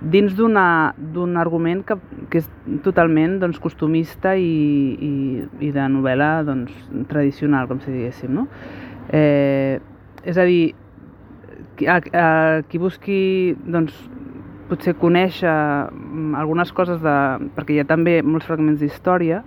dins 0.02 0.36
d'un 0.38 1.38
argument 1.40 1.82
que, 1.88 1.98
que 2.30 2.42
és 2.44 2.48
totalment 2.86 3.40
doncs, 3.42 3.60
costumista 3.62 4.36
i, 4.38 4.46
i, 4.46 5.12
i 5.66 5.72
de 5.74 5.90
novel·la 5.92 6.32
doncs, 6.48 6.74
tradicional, 7.10 7.68
com 7.70 7.82
si 7.82 7.94
diguéssim. 7.94 8.36
No? 8.36 8.48
Eh, 9.10 9.80
és 10.26 10.38
a 10.38 10.46
dir, 10.48 10.74
a, 11.88 12.00
a 12.02 12.28
qui 12.70 12.82
busqui 12.82 13.20
doncs, 13.66 13.96
potser 14.70 14.96
conèixer 14.98 15.52
mm, 15.54 16.36
algunes 16.40 16.72
coses 16.74 17.02
de... 17.04 17.16
perquè 17.56 17.76
hi 17.76 17.82
ha 17.84 17.88
també 17.90 18.20
molts 18.26 18.48
fragments 18.50 18.82
d'història 18.82 19.44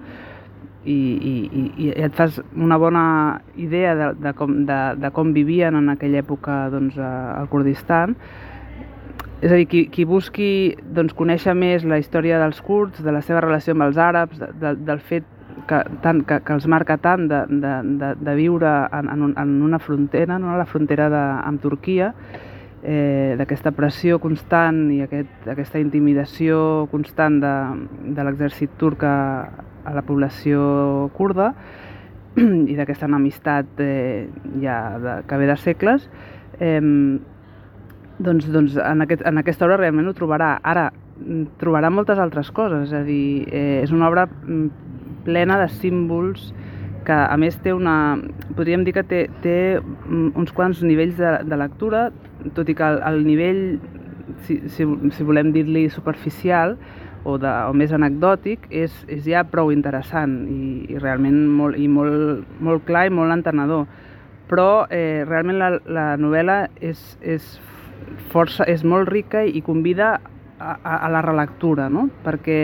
i, 0.89 0.95
i, 0.95 1.65
i 1.85 1.89
et 1.91 2.15
fas 2.17 2.39
una 2.55 2.79
bona 2.79 3.05
idea 3.59 3.95
de, 3.99 4.13
de, 4.23 4.33
com, 4.39 4.55
de, 4.69 4.79
de 5.03 5.11
com 5.15 5.33
vivien 5.35 5.77
en 5.77 5.91
aquella 5.93 6.23
època 6.23 6.69
doncs, 6.73 6.97
al 6.99 7.49
Kurdistan. 7.51 8.15
És 9.43 9.53
a 9.53 9.59
dir, 9.59 9.67
qui, 9.71 9.85
qui 9.93 10.07
busqui 10.09 10.51
doncs, 10.83 11.15
conèixer 11.19 11.55
més 11.55 11.85
la 11.87 11.99
història 12.01 12.41
dels 12.43 12.63
kurds, 12.65 13.03
de 13.03 13.15
la 13.15 13.23
seva 13.23 13.43
relació 13.45 13.75
amb 13.75 13.87
els 13.87 13.99
àrabs, 14.03 14.39
de, 14.39 14.49
de, 14.63 14.73
del 14.87 15.03
fet 15.11 15.27
que, 15.67 15.81
tant, 16.05 16.23
que, 16.29 16.41
que 16.45 16.55
els 16.55 16.67
marca 16.71 16.99
tant 17.03 17.27
de, 17.31 17.43
de, 17.49 17.73
de, 18.01 18.13
de 18.21 18.35
viure 18.39 18.71
en, 18.95 19.09
en, 19.15 19.33
en 19.33 19.57
una 19.63 19.81
frontera, 19.83 20.39
no? 20.39 20.57
la 20.59 20.67
frontera 20.69 21.09
de, 21.11 21.25
amb 21.49 21.63
Turquia, 21.63 22.13
eh, 22.83 23.35
d'aquesta 23.39 23.73
pressió 23.77 24.21
constant 24.23 24.87
i 24.95 25.03
aquest, 25.07 25.49
aquesta 25.51 25.81
intimidació 25.83 26.87
constant 26.93 27.41
de, 27.43 27.55
de 28.15 28.27
l'exèrcit 28.27 28.77
turc 28.79 29.03
a, 29.07 29.17
a 29.85 29.97
la 29.97 30.05
població 30.07 31.09
kurda 31.17 31.53
i 32.39 32.77
d'aquesta 32.79 33.09
enemistat 33.09 33.83
eh, 33.83 34.29
ja 34.63 34.79
de, 35.03 35.19
que 35.27 35.41
ve 35.41 35.51
de 35.51 35.59
segles, 35.65 36.07
eh, 36.61 36.81
doncs, 38.19 38.49
doncs 38.51 38.79
en, 38.83 39.03
aquest, 39.07 39.23
en 39.27 39.39
aquesta 39.39 39.67
obra 39.67 39.79
realment 39.79 40.11
ho 40.11 40.17
trobarà. 40.17 40.57
Ara, 40.67 40.89
trobarà 41.59 41.91
moltes 41.91 42.19
altres 42.23 42.51
coses, 42.55 42.89
és 42.89 42.95
a 42.95 43.03
dir, 43.07 43.49
eh, 43.51 43.81
és 43.83 43.93
una 43.95 44.09
obra 44.11 44.27
mm, 44.29 44.88
plena 45.29 45.61
de 45.61 45.69
símbols 45.77 46.49
que 47.07 47.17
a 47.17 47.37
més 47.41 47.57
té 47.65 47.73
una... 47.73 48.19
podríem 48.57 48.85
dir 48.85 48.95
que 48.97 49.05
té, 49.07 49.21
té 49.45 49.57
uns 50.11 50.53
quants 50.57 50.83
nivells 50.85 51.17
de, 51.21 51.39
de 51.49 51.61
lectura, 51.61 52.09
tot 52.57 52.69
i 52.69 52.77
que 52.77 52.85
el, 52.85 53.01
el 53.09 53.23
nivell, 53.25 53.63
si, 54.45 54.59
si, 54.75 54.85
si 55.17 55.29
volem 55.29 55.55
dir-li 55.55 55.87
superficial 55.93 56.77
o, 57.25 57.39
de, 57.41 57.49
o 57.49 57.73
més 57.77 57.95
anecdòtic, 57.97 58.69
és, 58.69 58.93
és 59.09 59.25
ja 59.29 59.47
prou 59.49 59.73
interessant 59.73 60.43
i, 60.53 60.61
i 60.93 61.01
realment 61.01 61.41
molt, 61.61 61.81
i 61.81 61.89
molt, 61.89 62.45
molt 62.65 62.85
clar 62.89 63.07
i 63.09 63.15
molt 63.15 63.39
entenedor. 63.39 63.89
Però 64.49 64.69
eh, 64.93 65.25
realment 65.29 65.59
la, 65.61 65.73
la 65.89 66.07
novel·la 66.21 66.61
és, 66.85 67.01
és, 67.21 67.57
força, 68.33 68.65
és 68.69 68.85
molt 68.85 69.09
rica 69.09 69.43
i 69.45 69.63
convida 69.65 70.17
a, 70.59 70.77
a 71.07 71.09
la 71.13 71.23
relectura, 71.25 71.89
no? 71.89 72.09
perquè 72.25 72.61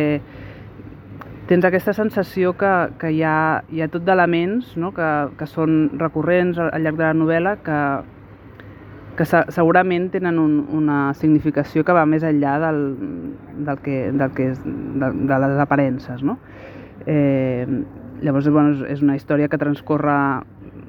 tens 1.49 1.65
aquesta 1.69 1.93
sensació 1.93 2.55
que, 2.57 2.73
que 3.01 3.11
hi, 3.13 3.23
ha, 3.27 3.63
hi 3.69 3.83
ha 3.85 3.89
tot 3.93 4.05
d'elements 4.07 4.75
no? 4.81 4.93
que, 4.97 5.09
que 5.39 5.49
són 5.51 5.91
recurrents 6.01 6.61
al 6.61 6.85
llarg 6.85 7.01
de 7.01 7.05
la 7.05 7.17
novel·la 7.19 7.57
que, 7.65 7.81
que 9.19 9.27
segurament 9.29 10.09
tenen 10.15 10.41
un, 10.41 10.57
una 10.73 11.13
significació 11.19 11.85
que 11.85 11.95
va 11.97 12.07
més 12.09 12.25
enllà 12.25 12.57
del, 12.65 12.81
del 13.67 13.85
que, 13.85 13.99
del 14.17 14.33
que 14.35 14.49
és, 14.55 14.65
de, 14.65 15.13
de 15.29 15.39
les 15.45 15.61
aparences. 15.63 16.25
No? 16.25 16.39
Eh, 17.07 17.67
llavors 18.25 18.49
bueno, 18.49 18.89
és 18.89 19.05
una 19.05 19.17
història 19.19 19.51
que 19.53 19.61
transcorre 19.61 20.17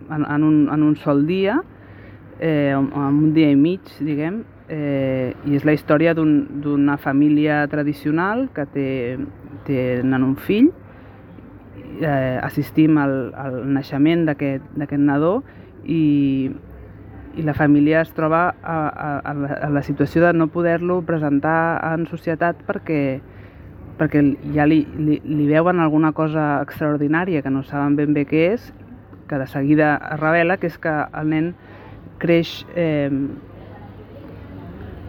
en, 0.09 0.23
en, 0.23 0.43
un, 0.43 0.59
en 0.71 0.83
un 0.87 0.95
sol 0.95 1.25
dia, 1.27 1.59
eh, 2.39 2.73
en 2.73 2.95
un 2.95 3.33
dia 3.35 3.51
i 3.51 3.59
mig, 3.59 3.91
diguem, 3.99 4.43
eh, 4.69 5.33
i 5.45 5.55
és 5.57 5.65
la 5.65 5.75
història 5.75 6.13
d'una 6.15 6.95
un, 6.95 7.01
família 7.01 7.63
tradicional 7.71 8.47
que 8.55 8.65
té, 8.73 8.89
tenen 9.67 10.23
un 10.25 10.35
fill, 10.35 10.71
eh, 12.01 12.39
assistim 12.43 12.97
al, 12.97 13.33
al 13.37 13.59
naixement 13.73 14.25
d'aquest 14.27 14.97
nadó 14.99 15.37
i, 15.83 16.49
i 17.35 17.45
la 17.45 17.53
família 17.53 18.01
es 18.01 18.11
troba 18.15 18.47
a, 18.63 18.77
a, 18.87 19.09
a, 19.19 19.33
la, 19.33 19.53
a 19.67 19.69
la 19.69 19.83
situació 19.83 20.23
de 20.25 20.33
no 20.33 20.49
poder-lo 20.51 21.01
presentar 21.05 21.79
en 21.93 22.07
societat 22.09 22.61
perquè, 22.67 23.19
perquè 23.99 24.23
ja 24.55 24.67
li, 24.67 24.83
li, 24.97 25.19
li 25.23 25.47
veuen 25.51 25.79
alguna 25.83 26.13
cosa 26.15 26.61
extraordinària 26.63 27.43
que 27.43 27.53
no 27.53 27.63
saben 27.63 27.97
ben 27.99 28.15
bé 28.15 28.25
què 28.29 28.47
és, 28.53 28.71
que 29.29 29.39
de 29.41 29.47
seguida 29.49 29.95
es 30.13 30.19
revela, 30.19 30.57
que 30.57 30.69
és 30.69 30.77
que 30.77 30.93
el 31.17 31.31
nen 31.31 31.53
creix 32.21 32.61
eh, 32.75 33.09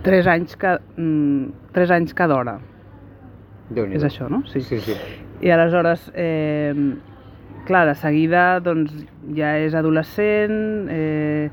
3 0.06 0.30
anys, 0.30 0.56
que, 0.56 0.78
mm, 0.96 1.72
3 1.74 1.90
anys 1.98 2.14
cada 2.14 2.38
hora. 2.38 2.58
És 3.74 4.04
això, 4.06 4.28
no? 4.30 4.44
Sí, 4.46 4.60
sí. 4.62 4.78
sí. 4.80 4.94
I 5.42 5.50
aleshores, 5.50 6.10
eh, 6.14 6.72
clar, 7.66 7.86
de 7.88 7.94
seguida 7.98 8.60
doncs, 8.62 8.94
ja 9.34 9.56
és 9.58 9.74
adolescent, 9.74 10.86
eh, 10.88 11.50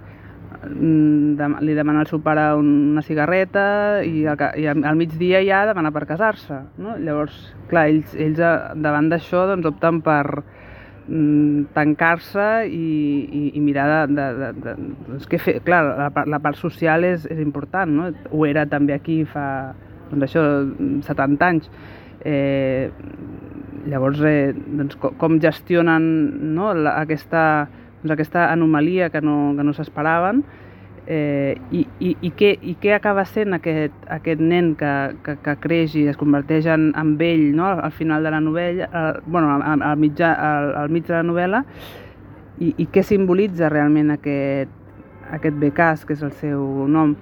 mm, 0.70 1.58
li 1.66 1.74
demana 1.74 2.04
al 2.06 2.08
seu 2.08 2.22
pare 2.22 2.54
una 2.56 3.02
cigarreta 3.02 4.04
i 4.06 4.28
al, 4.30 4.38
i 4.62 4.68
al 4.70 4.96
migdia 4.96 5.42
ja 5.44 5.66
demana 5.66 5.92
per 5.92 6.06
casar-se. 6.06 6.62
No? 6.78 6.96
Llavors, 7.02 7.56
clar, 7.72 7.88
ells, 7.90 8.14
ells 8.14 8.38
davant 8.38 9.10
d'això 9.10 9.48
doncs, 9.50 9.66
opten 9.74 10.04
per, 10.06 10.44
tancar-se 11.76 12.48
i, 12.72 12.88
i, 13.28 13.42
i 13.58 13.62
mirar 13.62 14.08
de... 14.08 14.16
de, 14.16 14.28
de, 14.40 14.52
de 14.64 14.76
doncs 15.10 15.28
que 15.28 15.40
fer, 15.42 15.58
clar, 15.66 15.84
la, 16.00 16.26
la 16.30 16.40
part 16.44 16.60
social 16.60 17.04
és, 17.08 17.28
és 17.28 17.42
important, 17.44 17.92
no? 17.92 18.10
Ho 18.32 18.46
era 18.48 18.66
també 18.70 18.96
aquí 18.96 19.24
fa, 19.28 19.74
doncs 20.12 20.30
això, 20.30 20.46
70 21.10 21.50
anys. 21.50 21.70
Eh, 22.24 22.88
llavors, 23.92 24.22
eh, 24.24 24.54
doncs, 24.56 24.96
com, 25.00 25.16
com 25.20 25.40
gestionen 25.44 26.06
no, 26.56 26.72
la, 26.78 26.96
aquesta, 27.04 27.68
doncs, 28.02 28.14
aquesta 28.16 28.48
anomalia 28.54 29.10
que 29.12 29.22
no, 29.22 29.54
que 29.58 29.68
no 29.68 29.76
s'esperaven, 29.76 30.44
eh, 31.08 31.58
i, 31.72 31.84
i, 32.00 32.14
i, 32.22 32.32
què, 32.38 32.54
i 32.62 32.76
què 32.80 32.94
acaba 32.96 33.26
sent 33.28 33.56
aquest, 33.58 33.96
aquest 34.12 34.42
nen 34.42 34.74
que, 34.80 34.94
que, 35.26 35.36
que 35.44 35.56
creix 35.64 35.98
i 36.00 36.06
es 36.12 36.20
converteix 36.20 36.68
en, 36.72 36.92
en 37.00 37.16
vell 37.20 37.50
no? 37.56 37.68
al, 37.74 37.92
final 37.96 38.24
de 38.24 38.32
la 38.34 38.40
novel·la, 38.44 38.88
eh, 38.88 39.22
bueno, 39.26 39.58
al, 39.58 39.82
al, 39.82 40.00
mitjà, 40.00 40.34
al, 40.34 40.72
al 40.84 40.94
mig 40.94 41.08
de 41.10 41.18
la 41.18 41.24
novel·la, 41.28 41.64
i, 42.60 42.74
i 42.78 42.88
què 42.92 43.04
simbolitza 43.06 43.72
realment 43.74 44.14
aquest, 44.16 44.72
aquest 45.34 45.58
Becàs, 45.60 46.06
que 46.08 46.16
és 46.16 46.24
el 46.24 46.34
seu 46.40 46.62
nom. 46.88 47.16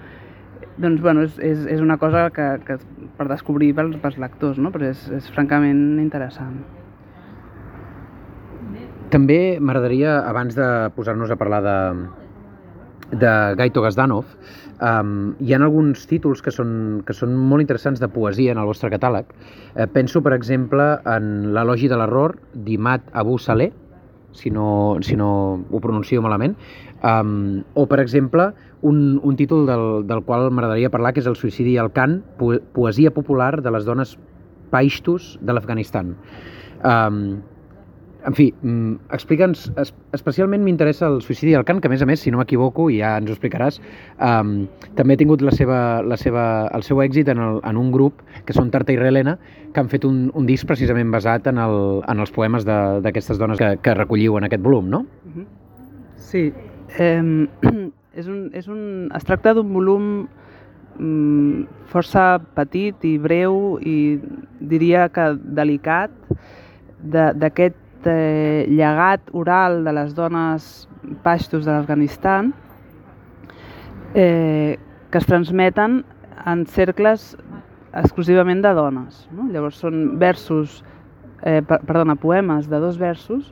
Doncs, 0.81 1.01
bueno, 1.01 1.25
és, 1.27 1.37
és, 1.43 1.65
és 1.75 1.81
una 1.83 1.97
cosa 2.01 2.29
que, 2.33 2.47
que 2.67 2.77
per 3.17 3.27
descobrir 3.29 3.73
pels, 3.77 3.97
pels 4.01 4.19
lectors, 4.21 4.59
no? 4.61 4.71
però 4.73 4.89
és, 4.91 5.07
és 5.13 5.27
francament 5.33 5.99
interessant. 6.01 6.61
També 9.11 9.59
m'agradaria, 9.59 10.21
abans 10.23 10.55
de 10.55 10.67
posar-nos 10.95 11.31
a 11.33 11.35
parlar 11.35 11.59
de, 11.65 11.77
de 13.11 13.55
Gaito 13.59 13.81
Gazdanov, 13.83 14.25
um, 14.81 15.33
hi 15.39 15.53
ha 15.53 15.59
alguns 15.61 16.05
títols 16.09 16.41
que 16.41 16.53
són, 16.53 17.03
que 17.05 17.15
són 17.15 17.35
molt 17.35 17.63
interessants 17.63 18.01
de 18.01 18.09
poesia 18.11 18.55
en 18.55 18.61
el 18.61 18.69
vostre 18.69 18.91
catàleg. 18.93 19.29
Uh, 19.75 19.85
penso, 19.91 20.23
per 20.23 20.33
exemple, 20.37 20.87
en 21.05 21.51
l'elogi 21.55 21.91
de 21.91 21.99
l'error 21.99 22.37
d'Imat 22.53 23.11
Abu 23.13 23.37
Saleh, 23.39 23.71
si 24.31 24.49
no, 24.49 24.97
si 25.03 25.17
no 25.19 25.59
ho 25.59 25.79
pronuncio 25.83 26.21
malament, 26.23 26.55
um, 27.03 27.61
o, 27.75 27.85
per 27.85 27.99
exemple, 27.99 28.51
un, 28.81 29.19
un 29.21 29.35
títol 29.37 29.67
del, 29.67 29.85
del 30.07 30.23
qual 30.25 30.49
m'agradaria 30.49 30.89
parlar, 30.89 31.13
que 31.13 31.21
és 31.21 31.29
el 31.29 31.37
suïcidi 31.37 31.77
al 31.77 31.91
cant, 31.93 32.21
poesia 32.73 33.11
popular 33.13 33.57
de 33.61 33.73
les 33.75 33.85
dones 33.85 34.15
paixtus 34.71 35.35
de 35.43 35.53
l'Afganistan. 35.53 36.15
Um, 36.81 37.41
en 38.25 38.35
fi, 38.37 38.53
mm, 38.53 39.11
explica'ns, 39.15 39.71
especialment 40.13 40.61
m'interessa 40.63 41.07
el 41.09 41.21
suïcidi 41.25 41.55
al 41.57 41.65
cant, 41.65 41.79
que 41.81 41.89
a 41.89 41.91
més 41.93 42.01
a 42.01 42.05
més, 42.05 42.21
si 42.21 42.31
no 42.31 42.37
m'equivoco, 42.37 42.89
i 42.89 42.99
ja 42.99 43.15
ens 43.17 43.29
ho 43.29 43.33
explicaràs, 43.33 43.79
um, 44.21 44.67
també 44.95 45.15
ha 45.15 45.21
tingut 45.21 45.41
la 45.41 45.53
seva, 45.55 46.01
la 46.05 46.17
seva, 46.17 46.43
el 46.75 46.83
seu 46.83 47.01
èxit 47.01 47.31
en, 47.33 47.41
el, 47.41 47.61
en 47.67 47.79
un 47.81 47.91
grup, 47.91 48.21
que 48.45 48.53
són 48.53 48.69
Tarta 48.71 48.93
i 48.93 48.99
Relena, 48.99 49.37
que 49.73 49.81
han 49.81 49.89
fet 49.89 50.05
un, 50.05 50.29
un 50.37 50.45
disc 50.45 50.67
precisament 50.69 51.11
basat 51.11 51.47
en, 51.49 51.57
el, 51.61 51.79
en 52.07 52.21
els 52.21 52.31
poemes 52.35 52.67
d'aquestes 52.67 53.41
dones 53.41 53.57
que, 53.57 53.73
que 53.81 53.97
recolliu 53.97 54.37
en 54.37 54.49
aquest 54.49 54.63
volum, 54.63 54.89
no? 54.89 55.05
Mhm. 55.25 55.49
Sí, 56.31 56.51
eh, 56.99 57.47
és 58.21 58.27
un, 58.27 58.49
és 58.53 58.67
un, 58.69 59.09
es 59.15 59.25
tracta 59.25 59.55
d'un 59.57 59.73
volum 59.73 60.07
mm, 60.99 61.85
força 61.91 62.39
petit 62.55 63.05
i 63.07 63.17
breu 63.21 63.79
i 63.81 64.19
diria 64.59 65.07
que 65.09 65.31
delicat 65.41 66.13
d'aquest 67.01 67.80
eh, 68.07 68.65
llegat 68.69 69.29
oral 69.33 69.83
de 69.85 69.93
les 69.93 70.15
dones 70.15 70.87
paixtos 71.23 71.65
de 71.65 71.71
l'Afganistan 71.71 72.53
eh, 74.13 74.77
que 75.11 75.17
es 75.17 75.27
transmeten 75.27 76.03
en 76.45 76.65
cercles 76.65 77.35
exclusivament 77.93 78.61
de 78.63 78.73
dones. 78.73 79.25
No? 79.35 79.49
Llavors 79.51 79.79
són 79.81 80.19
versos, 80.19 80.81
eh, 81.43 81.61
per, 81.61 81.81
perdona, 81.87 82.15
poemes 82.15 82.69
de 82.71 82.79
dos 82.79 82.97
versos 83.01 83.51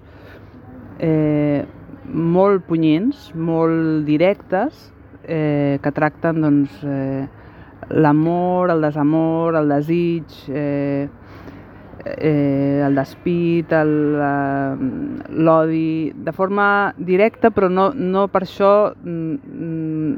eh, 0.99 1.65
molt 2.05 2.65
punyents, 2.67 3.29
molt 3.35 4.05
directes, 4.07 4.89
eh, 5.23 5.79
que 5.83 5.91
tracten 5.93 6.41
doncs, 6.41 6.79
eh, 6.83 7.27
l'amor, 7.89 8.71
el 8.71 8.81
desamor, 8.81 9.55
el 9.55 9.69
desig, 9.69 10.35
eh, 10.49 11.07
eh, 12.05 12.81
el 12.85 12.95
despit, 12.95 13.71
l'odi, 15.29 16.11
de 16.15 16.31
forma 16.31 16.93
directa, 16.97 17.49
però 17.51 17.69
no, 17.69 17.91
no 17.93 18.27
per 18.31 18.43
això 18.45 18.93
mm, 18.95 20.15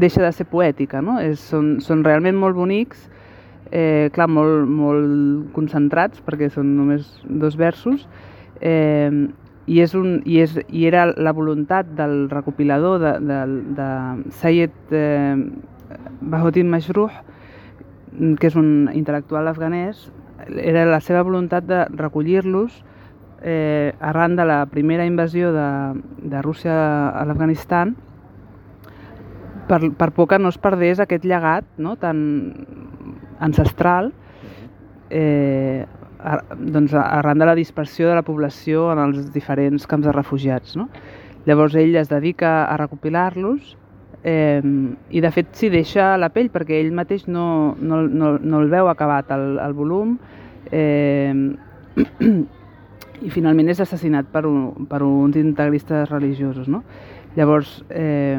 deixa 0.00 0.22
de 0.22 0.32
ser 0.32 0.46
poètica. 0.50 1.02
No? 1.02 1.18
És, 1.20 1.40
són, 1.40 1.80
són 1.84 2.04
realment 2.06 2.36
molt 2.38 2.56
bonics, 2.56 3.08
eh, 3.70 4.08
clar, 4.14 4.28
molt, 4.30 4.68
molt 4.68 5.52
concentrats, 5.56 6.22
perquè 6.24 6.50
són 6.52 6.76
només 6.76 7.08
dos 7.24 7.56
versos, 7.58 8.08
eh, 8.60 9.10
i, 9.68 9.80
és 9.84 9.94
un, 9.94 10.22
i, 10.24 10.40
és, 10.40 10.56
i 10.72 10.86
era 10.88 11.06
la 11.12 11.32
voluntat 11.36 11.90
del 11.98 12.28
recopilador 12.30 13.02
de, 13.02 13.12
de, 13.28 13.40
de 13.76 13.88
Sayed 14.40 14.94
eh, 14.96 15.36
Bahotin 16.20 16.70
Majruh, 16.72 17.10
que 18.40 18.48
és 18.48 18.56
un 18.56 18.88
intel·lectual 18.96 19.50
afganès, 19.50 20.08
era 20.56 20.84
la 20.88 21.00
seva 21.04 21.22
voluntat 21.22 21.66
de 21.68 21.84
recollir-los 21.92 22.82
eh, 23.42 23.94
arran 24.00 24.36
de 24.36 24.44
la 24.44 24.66
primera 24.66 25.06
invasió 25.06 25.52
de, 25.52 25.68
de 26.18 26.42
Rússia 26.42 26.74
a 27.10 27.24
l'Afganistan 27.28 27.94
per, 29.68 29.82
per 29.94 30.10
por 30.16 30.28
que 30.28 30.38
no 30.38 30.48
es 30.48 30.58
perdés 30.58 31.00
aquest 31.00 31.26
llegat 31.28 31.68
no, 31.76 31.96
tan 32.00 32.18
ancestral 33.38 34.12
eh, 35.10 35.86
a, 36.18 36.40
doncs 36.56 36.94
arran 36.98 37.38
de 37.38 37.46
la 37.46 37.54
dispersió 37.54 38.08
de 38.08 38.16
la 38.18 38.26
població 38.26 38.88
en 38.92 39.02
els 39.04 39.28
diferents 39.34 39.86
camps 39.86 40.08
de 40.08 40.14
refugiats. 40.14 40.74
No? 40.76 40.88
Llavors 41.46 41.76
ell 41.78 41.96
es 41.96 42.10
dedica 42.10 42.64
a 42.66 42.76
recopilar-los 42.80 43.76
eh, 44.24 44.62
i 45.10 45.20
de 45.20 45.30
fet 45.30 45.54
s'hi 45.56 45.70
deixa 45.72 46.16
la 46.18 46.30
pell 46.34 46.50
perquè 46.50 46.80
ell 46.80 46.92
mateix 46.94 47.26
no, 47.28 47.76
no, 47.80 48.02
no, 48.02 48.36
no 48.38 48.60
el 48.62 48.70
veu 48.72 48.88
acabat 48.90 49.30
el, 49.36 49.58
el 49.62 49.74
volum 49.76 50.16
eh, 50.72 51.34
i 53.26 53.30
finalment 53.34 53.70
és 53.70 53.80
assassinat 53.82 54.28
per, 54.32 54.44
un, 54.46 54.86
per 54.90 55.02
uns 55.02 55.36
integristes 55.38 56.08
religiosos. 56.10 56.68
No? 56.70 56.84
Llavors, 57.36 57.80
eh, 57.90 58.38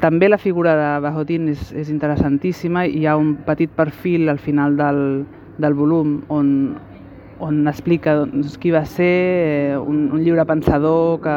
també 0.00 0.28
la 0.28 0.38
figura 0.38 0.76
de 0.76 0.90
Bajotin 1.02 1.48
és, 1.50 1.70
és 1.72 1.90
interessantíssima 1.90 2.84
i 2.86 3.00
hi 3.00 3.06
ha 3.08 3.16
un 3.18 3.34
petit 3.46 3.72
perfil 3.72 4.28
al 4.28 4.38
final 4.38 4.76
del, 4.78 5.00
del 5.58 5.74
volum 5.74 6.20
on, 6.28 6.76
on 7.40 7.62
explica 7.66 8.18
doncs, 8.20 8.58
qui 8.60 8.72
va 8.74 8.84
ser, 8.84 9.14
eh, 9.72 9.78
un, 9.78 10.06
un 10.12 10.22
lliure 10.22 10.44
pensador 10.48 11.20
que 11.24 11.36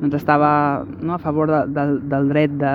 doncs, 0.00 0.16
estava 0.16 0.84
no, 1.00 1.14
a 1.14 1.20
favor 1.22 1.50
de, 1.50 1.60
de, 1.76 1.86
del 2.10 2.28
dret 2.32 2.56
de, 2.60 2.74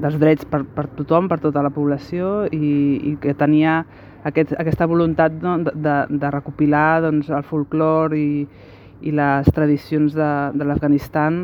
dels 0.00 0.18
drets 0.20 0.46
per, 0.48 0.62
per 0.64 0.86
tothom, 0.98 1.28
per 1.28 1.40
tota 1.42 1.64
la 1.64 1.72
població 1.72 2.44
i, 2.52 3.00
i 3.12 3.16
que 3.20 3.34
tenia 3.36 3.80
aquest, 4.28 4.52
aquesta 4.60 4.88
voluntat 4.88 5.40
no, 5.42 5.58
de, 5.64 5.96
de 6.10 6.30
recopilar 6.32 7.00
doncs, 7.06 7.30
el 7.32 7.44
folklore 7.48 8.18
i, 8.18 8.46
i 9.00 9.16
les 9.16 9.48
tradicions 9.56 10.14
de, 10.16 10.30
de 10.56 10.68
l'Afganistan 10.68 11.42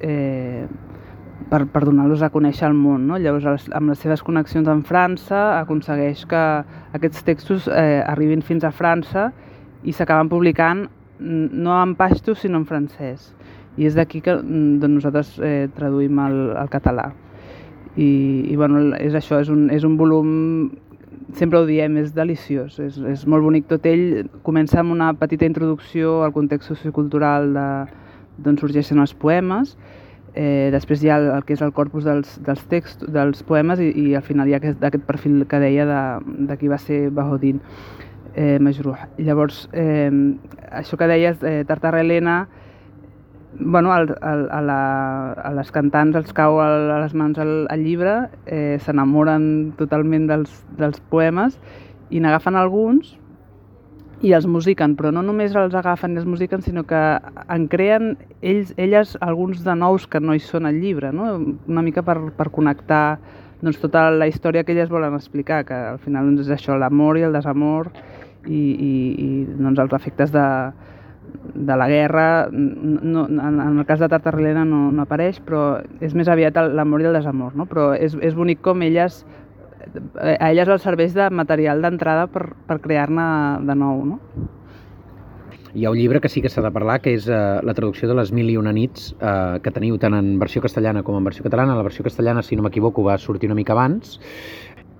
eh, 0.00 0.64
per, 1.50 1.64
per 1.70 1.84
donar-los 1.84 2.24
a 2.24 2.32
conèixer 2.32 2.66
al 2.68 2.76
món. 2.76 3.06
No? 3.08 3.20
Llavors, 3.20 3.68
amb 3.76 3.92
les 3.92 4.00
seves 4.02 4.24
connexions 4.24 4.68
amb 4.72 4.86
França, 4.88 5.60
aconsegueix 5.60 6.24
que 6.28 6.44
aquests 6.96 7.24
textos 7.26 7.68
eh, 7.68 8.02
arribin 8.06 8.44
fins 8.44 8.64
a 8.64 8.72
França 8.74 9.30
i 9.84 9.92
s'acaben 9.92 10.32
publicant 10.32 10.86
no 11.18 11.76
en 11.80 11.94
paixtu, 11.96 12.34
sinó 12.36 12.60
en 12.60 12.66
francès. 12.68 13.30
I 13.76 13.86
és 13.88 13.96
d'aquí 13.96 14.22
que 14.24 14.38
doncs, 14.40 14.88
nosaltres 14.88 15.36
eh, 15.44 15.68
traduïm 15.76 16.18
al, 16.22 16.38
al 16.56 16.72
català. 16.72 17.10
I, 17.96 18.08
i 18.52 18.56
bueno, 18.56 18.82
és 19.00 19.14
això, 19.16 19.40
és 19.40 19.52
un, 19.52 19.68
és 19.72 19.84
un 19.84 19.96
volum 19.96 20.32
sempre 21.36 21.58
ho 21.58 21.66
diem, 21.66 21.96
és 22.00 22.12
deliciós, 22.14 22.78
és, 22.80 22.96
és 23.12 23.26
molt 23.28 23.44
bonic 23.44 23.66
tot 23.68 23.86
ell. 23.88 24.26
Comença 24.46 24.80
amb 24.80 24.94
una 24.94 25.12
petita 25.18 25.48
introducció 25.48 26.22
al 26.24 26.34
context 26.36 26.70
sociocultural 26.72 27.52
d'on 28.42 28.58
sorgeixen 28.60 29.00
els 29.02 29.14
poemes, 29.16 29.76
eh, 30.36 30.68
després 30.72 31.02
hi 31.02 31.10
ha 31.10 31.16
el, 31.18 31.30
el 31.34 31.44
que 31.48 31.56
és 31.56 31.62
el 31.64 31.72
corpus 31.76 32.04
dels, 32.04 32.36
dels 32.44 32.62
textos, 32.70 33.08
dels 33.12 33.42
poemes 33.48 33.80
i, 33.80 33.90
i 33.96 34.06
al 34.14 34.24
final 34.24 34.48
hi 34.48 34.54
ha 34.54 34.60
aquest, 34.60 34.84
aquest 34.84 35.06
perfil 35.08 35.46
que 35.48 35.60
deia 35.62 35.86
de, 35.88 36.02
de 36.50 36.58
qui 36.60 36.68
va 36.68 36.78
ser 36.82 37.06
Bahodin 37.16 37.62
eh, 38.34 38.58
Majruh. 38.60 38.98
Llavors, 39.18 39.64
eh, 39.72 40.12
això 40.70 41.00
que 41.00 41.08
deies, 41.10 41.40
eh, 41.42 41.64
Tartar 41.66 41.96
Helena, 41.96 42.44
bueno, 43.58 43.92
al, 43.92 44.16
al, 44.20 44.48
a, 44.50 44.60
la, 44.62 45.32
a 45.32 45.52
les 45.56 45.70
cantants 45.72 46.16
els 46.18 46.32
cau 46.36 46.60
a 46.60 46.68
les 47.02 47.14
mans 47.14 47.38
el, 47.42 47.66
el 47.72 47.84
llibre, 47.84 48.16
eh, 48.46 48.78
s'enamoren 48.84 49.72
totalment 49.78 50.26
dels, 50.30 50.52
dels 50.80 51.00
poemes 51.12 51.58
i 52.10 52.20
n'agafen 52.22 52.58
alguns 52.58 53.16
i 54.24 54.32
els 54.32 54.46
musiquen, 54.48 54.94
però 54.96 55.10
no 55.12 55.22
només 55.22 55.54
els 55.56 55.74
agafen 55.76 56.14
i 56.14 56.20
els 56.22 56.28
musiquen, 56.28 56.62
sinó 56.64 56.86
que 56.88 57.00
en 57.52 57.66
creen 57.68 58.14
ells, 58.40 58.72
elles 58.80 59.16
alguns 59.20 59.62
de 59.64 59.74
nous 59.76 60.06
que 60.08 60.20
no 60.20 60.34
hi 60.34 60.40
són 60.40 60.66
al 60.66 60.80
llibre, 60.80 61.12
no? 61.12 61.34
una 61.68 61.84
mica 61.84 62.04
per, 62.06 62.16
per 62.36 62.48
connectar 62.54 63.18
doncs, 63.60 63.80
tota 63.80 64.08
la 64.10 64.28
història 64.28 64.64
que 64.64 64.72
elles 64.72 64.92
volen 64.92 65.14
explicar, 65.16 65.64
que 65.68 65.76
al 65.96 66.00
final 66.00 66.30
doncs, 66.30 66.46
és 66.46 66.56
això, 66.56 66.78
l'amor 66.80 67.20
i 67.20 67.26
el 67.28 67.36
desamor 67.36 67.92
i, 68.46 68.56
i, 68.56 68.92
i 69.20 69.28
doncs, 69.52 69.80
els 69.84 69.96
efectes 69.96 70.32
de, 70.32 70.46
de 71.54 71.76
la 71.76 71.88
guerra, 71.88 72.48
no, 72.50 73.26
en, 73.28 73.60
en 73.60 73.78
el 73.78 73.86
cas 73.86 74.00
de 74.00 74.08
Tartarrelena 74.08 74.64
no, 74.64 74.90
no 74.92 75.06
apareix, 75.06 75.40
però 75.44 75.80
és 76.04 76.14
més 76.14 76.28
aviat 76.28 76.58
l'amor 76.72 77.02
i 77.02 77.08
el 77.08 77.16
desamor, 77.16 77.56
no? 77.56 77.66
però 77.70 77.90
és, 77.94 78.16
és 78.20 78.36
bonic 78.36 78.60
com 78.64 78.84
elles, 78.84 79.24
eh, 80.20 80.36
a 80.36 80.50
elles 80.50 80.68
els 80.68 80.84
serveix 80.84 81.16
de 81.16 81.30
material 81.30 81.82
d'entrada 81.82 82.28
per, 82.32 82.50
per 82.68 82.80
crear-ne 82.84 83.26
de 83.66 83.78
nou. 83.78 84.04
No? 84.12 84.20
Hi 85.76 85.84
ha 85.84 85.90
un 85.92 85.98
llibre 85.98 86.22
que 86.24 86.30
sí 86.32 86.40
que 86.40 86.48
s'ha 86.48 86.62
de 86.64 86.70
parlar, 86.72 87.02
que 87.04 87.12
és 87.12 87.26
uh, 87.28 87.58
la 87.60 87.74
traducció 87.76 88.08
de 88.08 88.14
les 88.16 88.30
Mil 88.32 88.48
i 88.48 88.54
una 88.56 88.72
nits, 88.72 89.10
uh, 89.18 89.58
que 89.60 89.72
teniu 89.74 89.98
tant 90.00 90.14
en 90.16 90.30
versió 90.40 90.62
castellana 90.64 91.02
com 91.04 91.18
en 91.18 91.26
versió 91.26 91.44
catalana. 91.44 91.74
La 91.76 91.84
versió 91.84 92.06
castellana, 92.06 92.40
si 92.40 92.56
no 92.56 92.64
m'equivoco, 92.64 93.04
va 93.04 93.18
sortir 93.20 93.50
una 93.50 93.58
mica 93.58 93.74
abans. 93.76 94.16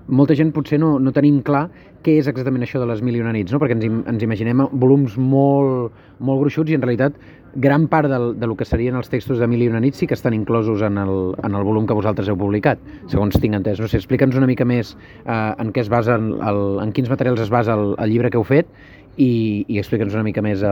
Molta 0.08 0.36
gent 0.38 0.52
potser 0.54 0.78
no, 0.78 0.96
no 1.02 1.12
tenim 1.12 1.40
clar 1.42 1.66
què 2.06 2.20
és 2.20 2.28
exactament 2.30 2.62
això 2.62 2.78
de 2.78 2.86
les 2.86 3.00
mil 3.02 3.16
i 3.18 3.22
una 3.24 3.32
nits, 3.34 3.50
no? 3.50 3.58
perquè 3.58 3.74
ens, 3.74 3.86
ens 4.06 4.22
imaginem 4.22 4.62
volums 4.78 5.16
molt, 5.18 5.96
molt 6.22 6.44
gruixuts 6.44 6.70
i 6.70 6.78
en 6.78 6.84
realitat 6.84 7.16
gran 7.56 7.88
part 7.88 8.08
del, 8.08 8.38
de 8.38 8.46
lo 8.46 8.54
que 8.54 8.64
serien 8.64 8.94
els 8.96 9.08
textos 9.08 9.40
de 9.40 9.48
Mil 9.48 9.62
i 9.64 9.68
una 9.70 9.80
nits 9.80 9.98
sí 9.98 10.06
que 10.06 10.14
estan 10.14 10.34
inclosos 10.36 10.82
en 10.84 10.98
el, 11.00 11.34
en 11.42 11.56
el 11.56 11.64
volum 11.64 11.86
que 11.88 11.96
vosaltres 11.96 12.28
heu 12.28 12.36
publicat, 12.38 12.78
segons 13.10 13.38
tinc 13.40 13.56
entès. 13.56 13.80
No 13.80 13.88
sé, 13.88 13.96
explica'ns 13.98 14.36
una 14.36 14.46
mica 14.46 14.66
més 14.68 14.92
eh, 15.24 15.32
en 15.32 15.72
què 15.72 15.82
es 15.82 15.90
basa, 15.92 16.18
el, 16.20 16.36
el, 16.36 16.60
en 16.84 16.92
quins 16.92 17.10
materials 17.10 17.40
es 17.46 17.50
basa 17.52 17.74
el, 17.74 17.94
el 17.96 18.12
llibre 18.12 18.30
que 18.30 18.38
heu 18.38 18.44
fet 18.46 18.68
i, 19.16 19.64
i 19.66 19.80
explica'ns 19.80 20.14
una 20.14 20.26
mica 20.26 20.44
més 20.44 20.62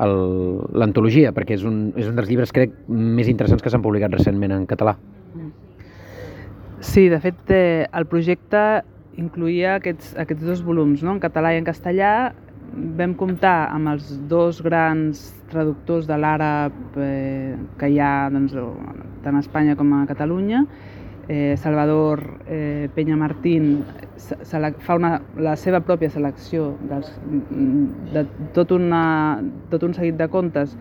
l'antologia, 0.00 1.36
perquè 1.36 1.60
és 1.60 1.68
un, 1.68 1.92
és 2.00 2.08
un 2.08 2.16
dels 2.16 2.32
llibres, 2.32 2.52
crec, 2.56 2.72
més 2.88 3.28
interessants 3.28 3.62
que 3.62 3.72
s'han 3.72 3.84
publicat 3.84 4.16
recentment 4.16 4.56
en 4.56 4.66
català. 4.68 4.96
Sí, 6.86 7.08
de 7.08 7.18
fet, 7.20 7.50
eh, 7.50 7.86
el 7.98 8.06
projecte 8.06 8.60
incluïa 9.18 9.74
aquests, 9.80 10.12
aquests 10.22 10.44
dos 10.46 10.60
volums, 10.62 11.02
no? 11.02 11.16
en 11.16 11.18
català 11.20 11.50
i 11.52 11.58
en 11.58 11.66
castellà. 11.66 12.10
Vam 12.96 13.16
comptar 13.18 13.72
amb 13.74 13.90
els 13.90 14.12
dos 14.30 14.60
grans 14.62 15.24
traductors 15.50 16.06
de 16.06 16.18
l'àrab 16.22 16.96
eh, 17.02 17.56
que 17.80 17.90
hi 17.90 17.98
ha 17.98 18.30
doncs, 18.30 18.54
tant 19.26 19.34
a 19.34 19.42
Espanya 19.42 19.74
com 19.76 19.92
a 19.98 20.04
Catalunya. 20.06 20.62
Eh, 21.26 21.58
Salvador 21.58 22.22
eh, 22.46 22.88
Penya 22.94 23.18
Martín 23.18 23.80
fa 24.86 24.94
una, 24.94 25.16
la 25.42 25.56
seva 25.58 25.82
pròpia 25.82 26.12
selecció 26.14 26.76
dels, 26.86 27.10
de 28.14 28.28
tot, 28.54 28.70
una, 28.78 29.42
tot 29.74 29.82
un 29.82 29.96
seguit 29.98 30.22
de 30.22 30.30
contes 30.30 30.78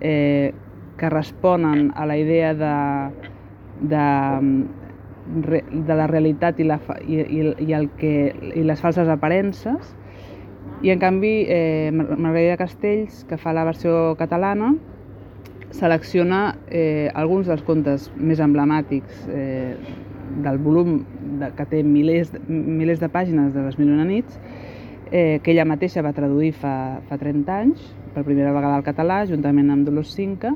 eh, 0.00 0.54
que 0.96 1.12
responen 1.12 1.90
a 1.92 2.08
la 2.08 2.16
idea 2.16 2.54
de, 2.56 2.76
de 3.92 4.06
de 5.26 5.94
la 5.96 6.06
realitat 6.10 6.60
i, 6.60 6.66
la, 6.66 6.78
i, 7.06 7.20
i, 7.20 7.42
i, 7.62 7.72
el 7.76 7.88
que, 7.98 8.32
i 8.54 8.64
les 8.66 8.80
falses 8.82 9.08
aparences. 9.08 9.94
I 10.82 10.90
en 10.90 11.02
canvi, 11.02 11.34
eh, 11.48 11.90
Margarida 11.92 12.56
Castells, 12.58 13.22
que 13.28 13.38
fa 13.38 13.54
la 13.54 13.64
versió 13.64 14.16
catalana, 14.18 14.72
selecciona 15.72 16.56
eh, 16.68 17.08
alguns 17.14 17.48
dels 17.48 17.62
contes 17.64 18.10
més 18.16 18.42
emblemàtics 18.42 19.24
eh, 19.30 19.76
del 20.42 20.58
volum 20.62 21.00
de, 21.40 21.50
que 21.56 21.66
té 21.70 21.82
milers, 21.86 22.32
milers 22.48 23.00
de 23.00 23.08
pàgines 23.12 23.52
de 23.54 23.64
les 23.64 23.78
Mil 23.78 23.92
una 23.94 24.06
nits, 24.08 24.38
eh, 25.10 25.40
que 25.44 25.52
ella 25.52 25.66
mateixa 25.68 26.04
va 26.04 26.14
traduir 26.16 26.52
fa, 26.56 26.74
fa 27.08 27.18
30 27.20 27.58
anys, 27.62 27.90
per 28.12 28.24
primera 28.26 28.52
vegada 28.52 28.76
al 28.76 28.86
català, 28.86 29.22
juntament 29.28 29.70
amb 29.72 29.88
Dolors 29.88 30.12
Cinca, 30.16 30.54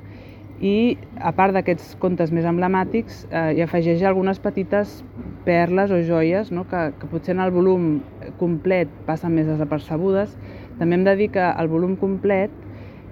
i 0.65 0.97
a 1.21 1.33
part 1.37 1.53
d'aquests 1.53 1.97
contes 2.01 2.31
més 2.33 2.47
emblemàtics 2.49 3.27
eh, 3.29 3.59
hi 3.59 3.63
afegeix 3.65 4.03
algunes 4.09 4.39
petites 4.41 5.03
perles 5.45 5.93
o 5.93 6.01
joies 6.03 6.51
no? 6.51 6.65
que, 6.69 6.91
que 6.97 7.09
potser 7.11 7.35
en 7.35 7.43
el 7.45 7.53
volum 7.53 7.99
complet 8.41 8.91
passen 9.07 9.35
més 9.37 9.47
desapercebudes. 9.47 10.33
També 10.81 10.97
hem 10.97 11.05
de 11.05 11.17
dir 11.17 11.29
que 11.35 11.45
el 11.45 11.69
volum 11.69 11.97
complet 12.01 12.53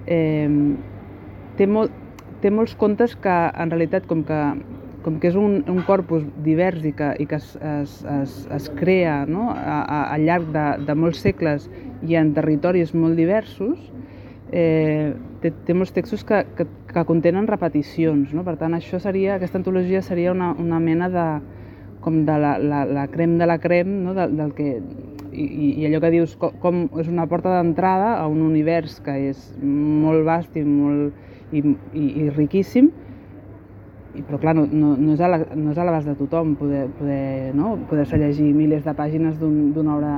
eh, 0.06 0.48
té, 1.58 1.68
molt, 1.68 1.92
té 2.40 2.50
molts 2.50 2.74
contes 2.80 3.16
que 3.16 3.34
en 3.52 3.72
realitat 3.72 4.08
com 4.08 4.24
que, 4.24 4.40
com 5.04 5.20
que 5.20 5.28
és 5.28 5.36
un, 5.36 5.60
un 5.68 5.82
corpus 5.84 6.24
divers 6.46 6.84
i 6.84 6.94
que, 6.96 7.12
i 7.20 7.28
que 7.28 7.36
es, 7.36 7.54
es, 7.60 7.98
es, 8.22 8.38
es 8.56 8.70
crea 8.80 9.24
no? 9.28 9.50
a, 9.52 9.82
a, 9.84 10.00
al 10.16 10.24
llarg 10.24 10.48
de, 10.54 10.66
de 10.88 10.96
molts 10.96 11.20
segles 11.24 11.68
i 12.04 12.16
en 12.20 12.32
territoris 12.36 12.96
molt 12.96 13.20
diversos, 13.20 13.92
eh, 14.52 15.14
té, 15.40 15.74
molts 15.74 15.92
textos 15.94 16.24
que, 16.24 16.44
que, 16.56 16.66
que 16.90 17.04
contenen 17.08 17.48
repeticions, 17.48 18.32
no? 18.36 18.44
per 18.46 18.56
tant 18.60 18.76
això 18.76 19.00
seria, 19.02 19.36
aquesta 19.36 19.60
antologia 19.60 20.02
seria 20.02 20.32
una, 20.32 20.52
una 20.60 20.80
mena 20.80 21.10
de, 21.12 21.26
com 22.04 22.24
de 22.26 22.38
la, 22.38 22.56
la, 22.58 22.84
la 22.84 23.06
crem 23.12 23.38
de 23.40 23.48
la 23.48 23.58
crem, 23.58 24.02
no? 24.04 24.14
del, 24.16 24.36
del 24.36 24.52
que, 24.56 24.76
i, 25.32 25.70
i 25.80 25.86
allò 25.88 26.02
que 26.04 26.12
dius 26.14 26.36
com, 26.40 26.58
com 26.62 26.84
és 27.00 27.08
una 27.10 27.26
porta 27.30 27.56
d'entrada 27.56 28.14
a 28.18 28.26
un 28.30 28.42
univers 28.44 29.00
que 29.04 29.16
és 29.30 29.48
molt 29.62 30.24
vast 30.26 30.56
i, 30.60 30.64
molt, 30.68 31.16
i, 31.52 31.64
i, 31.64 32.04
i 32.24 32.28
riquíssim, 32.34 32.90
i, 34.14 34.22
però 34.22 34.38
clar, 34.38 34.54
no, 34.54 34.66
no, 34.70 34.94
no 35.00 35.14
és 35.14 35.22
a 35.24 35.86
l'abast 35.86 36.06
de 36.06 36.16
tothom 36.18 36.54
poder, 36.60 36.86
poder, 37.00 37.54
no? 37.56 37.74
poder 37.90 38.06
llegir 38.20 38.52
milers 38.54 38.84
de 38.86 38.94
pàgines 38.94 39.40
d'una 39.40 39.80
un, 39.80 39.94
obra 39.96 40.14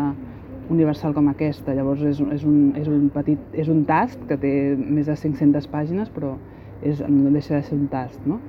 universal 0.73 1.15
com 1.15 1.31
aquesta. 1.31 1.75
Llavors 1.75 2.03
és, 2.03 2.21
és, 2.35 2.45
un, 2.45 2.73
és 2.79 2.89
un 2.91 3.09
petit, 3.15 3.41
és 3.55 3.71
un 3.73 3.85
tast 3.89 4.21
que 4.29 4.39
té 4.41 4.53
més 4.77 5.09
de 5.11 5.17
500 5.17 5.69
pàgines, 5.73 6.13
però 6.15 6.35
és, 6.83 7.01
no 7.01 7.33
deixa 7.35 7.57
de 7.57 7.63
ser 7.67 7.79
un 7.79 7.89
tast. 7.93 8.21
No? 8.27 8.41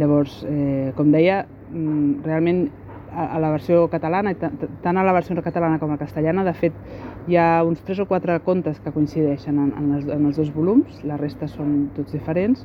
Llavors, 0.00 0.42
eh, 0.48 0.92
com 0.96 1.10
deia, 1.14 1.44
mm, 1.70 2.22
realment 2.26 2.68
a, 3.10 3.26
a 3.36 3.40
la 3.42 3.50
versió 3.50 3.88
catalana, 3.90 4.34
tant 4.38 4.96
a 4.96 5.04
la 5.04 5.12
versió 5.12 5.34
catalana 5.42 5.78
com 5.78 5.90
a 5.90 5.96
la 5.98 6.02
castellana, 6.02 6.44
de 6.46 6.54
fet, 6.54 6.76
hi 7.28 7.36
ha 7.36 7.62
uns 7.66 7.82
tres 7.86 8.00
o 8.00 8.06
quatre 8.06 8.38
contes 8.46 8.80
que 8.80 8.92
coincideixen 8.94 9.58
en, 9.58 9.72
en, 9.76 9.92
els, 9.96 10.08
en 10.08 10.26
els 10.26 10.38
dos 10.38 10.52
volums, 10.54 11.02
la 11.04 11.18
resta 11.20 11.48
són 11.50 11.90
tots 11.96 12.14
diferents, 12.14 12.64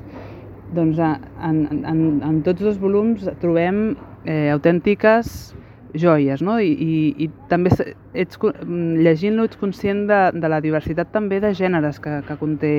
doncs 0.76 1.00
en, 1.00 1.62
en, 1.86 2.00
en 2.26 2.42
tots 2.46 2.64
dos 2.64 2.80
volums 2.82 3.28
trobem 3.42 3.96
eh, 4.26 4.50
autèntiques 4.54 5.54
joies, 6.02 6.42
no? 6.46 6.58
I, 6.60 6.72
i, 6.72 6.96
i 7.26 7.30
també 7.50 7.72
ets, 8.14 8.40
llegint-lo 8.40 9.46
ets 9.48 9.60
conscient 9.62 10.06
de, 10.10 10.20
de 10.36 10.52
la 10.52 10.60
diversitat 10.64 11.12
també 11.14 11.40
de 11.44 11.54
gèneres 11.58 12.02
que, 12.04 12.20
que 12.28 12.38
conté 12.40 12.74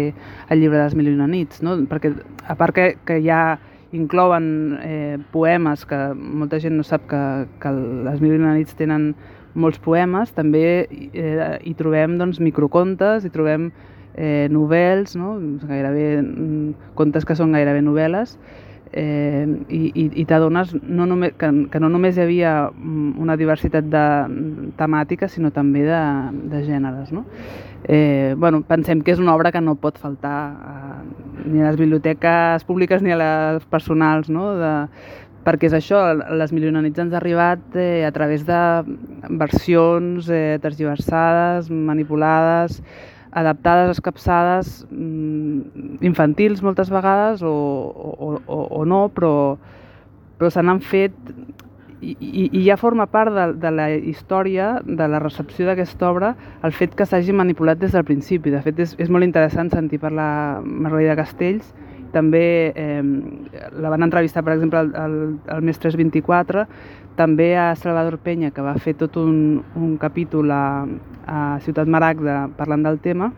el 0.51 0.61
llibre 0.61 0.79
de 0.79 0.85
les 0.85 0.99
Mil 0.99 1.11
i 1.11 1.15
una 1.15 1.29
nits, 1.31 1.63
no? 1.65 1.77
Perquè 1.89 2.13
a 2.47 2.59
part 2.59 2.77
que, 2.77 2.87
que 3.09 3.21
ja 3.25 3.59
inclouen 3.97 4.79
eh, 4.83 5.17
poemes, 5.33 5.87
que 5.89 5.99
molta 6.17 6.61
gent 6.61 6.77
no 6.77 6.85
sap 6.85 7.07
que, 7.11 7.23
que 7.63 7.73
les 8.09 8.23
Mil 8.23 8.37
i 8.37 8.41
una 8.41 8.57
nits 8.57 8.77
tenen 8.79 9.13
molts 9.57 9.81
poemes, 9.83 10.33
també 10.37 10.65
eh, 10.87 11.51
hi 11.65 11.75
trobem 11.79 12.19
doncs, 12.21 12.41
microcontes, 12.45 13.25
hi 13.25 13.33
trobem 13.33 13.71
eh, 14.17 14.49
novel·les, 14.53 15.17
no? 15.17 15.37
gairebé, 15.65 16.09
mm, 16.23 16.93
contes 16.99 17.25
que 17.25 17.37
són 17.39 17.57
gairebé 17.57 17.83
novel·les, 17.85 18.37
eh, 18.93 19.47
i, 19.69 19.81
i, 19.95 20.05
i 20.23 20.25
t'adones 20.29 20.75
no 20.83 21.07
només, 21.07 21.35
que, 21.39 21.51
que 21.73 21.81
no 21.83 21.91
només 21.93 22.17
hi 22.17 22.25
havia 22.25 22.53
mm, 22.71 23.17
una 23.23 23.37
diversitat 23.37 23.89
de 23.93 24.07
temàtiques, 24.79 25.33
sinó 25.37 25.53
també 25.55 25.85
de, 25.87 26.03
de 26.53 26.63
gèneres. 26.67 27.13
No? 27.15 27.27
Eh, 27.85 28.35
bueno, 28.37 28.63
pensem 28.67 29.03
que 29.03 29.15
és 29.15 29.23
una 29.23 29.35
obra 29.37 29.53
que 29.55 29.63
no 29.63 29.77
pot 29.79 29.99
faltar 30.03 30.39
eh, 30.53 31.45
ni 31.47 31.63
a 31.63 31.71
les 31.71 31.79
biblioteques 31.79 32.67
públiques 32.67 33.03
ni 33.03 33.15
a 33.15 33.21
les 33.21 33.69
personals, 33.71 34.31
no? 34.33 34.53
de, 34.59 34.73
perquè 35.47 35.69
és 35.71 35.77
això, 35.79 36.01
les 36.35 36.55
milionanits 36.55 36.99
ens 36.99 37.15
ha 37.15 37.21
arribat 37.21 37.77
eh, 37.79 38.03
a 38.07 38.11
través 38.15 38.43
de 38.49 38.63
versions 39.39 40.31
eh, 40.31 40.59
tergiversades, 40.63 41.71
manipulades, 41.71 42.81
adaptades, 43.37 43.99
escapçades, 43.99 44.87
mm, 44.91 46.01
infantils 46.09 46.63
moltes 46.65 46.89
vegades 46.93 47.43
o, 47.45 47.53
o, 47.53 48.31
o, 48.47 48.61
o 48.81 48.85
no, 48.89 49.07
però, 49.13 49.35
però 50.39 50.51
se 50.53 50.65
n'han 50.65 50.81
fet 50.81 51.13
i, 52.01 52.15
i, 52.17 52.47
i 52.53 52.63
ja 52.67 52.77
forma 52.81 53.07
part 53.09 53.33
de, 53.35 53.47
de 53.61 53.73
la 53.73 53.91
història, 53.95 54.77
de 54.85 55.09
la 55.09 55.21
recepció 55.21 55.67
d'aquesta 55.69 56.09
obra, 56.11 56.35
el 56.65 56.73
fet 56.77 56.95
que 56.97 57.07
s'hagi 57.09 57.35
manipulat 57.37 57.81
des 57.81 57.93
del 57.97 58.05
principi. 58.09 58.53
De 58.53 58.61
fet, 58.65 58.81
és, 58.81 58.95
és 59.01 59.13
molt 59.13 59.25
interessant 59.27 59.73
sentir 59.73 60.01
parlar 60.03 60.63
Margarida 60.65 61.17
Castells, 61.19 61.73
també 62.17 62.73
eh, 62.73 63.03
la 63.77 63.93
van 63.93 64.07
entrevistar, 64.09 64.43
per 64.47 64.57
exemple, 64.57 64.81
al, 64.81 64.93
al, 64.97 65.17
al 65.53 65.65
Mes 65.67 65.79
324, 65.83 66.67
també 67.17 67.55
a 67.57 67.71
Salvador 67.77 68.19
Penya, 68.25 68.53
que 68.53 68.65
va 68.65 68.77
fer 68.81 68.97
tot 68.97 69.17
un, 69.21 69.63
un 69.77 69.97
capítol 70.01 70.53
a, 70.53 70.85
a 71.27 71.41
Ciutat 71.65 71.89
Maragda 71.89 72.47
parlant 72.57 72.85
del 72.87 73.01
tema. 73.05 73.33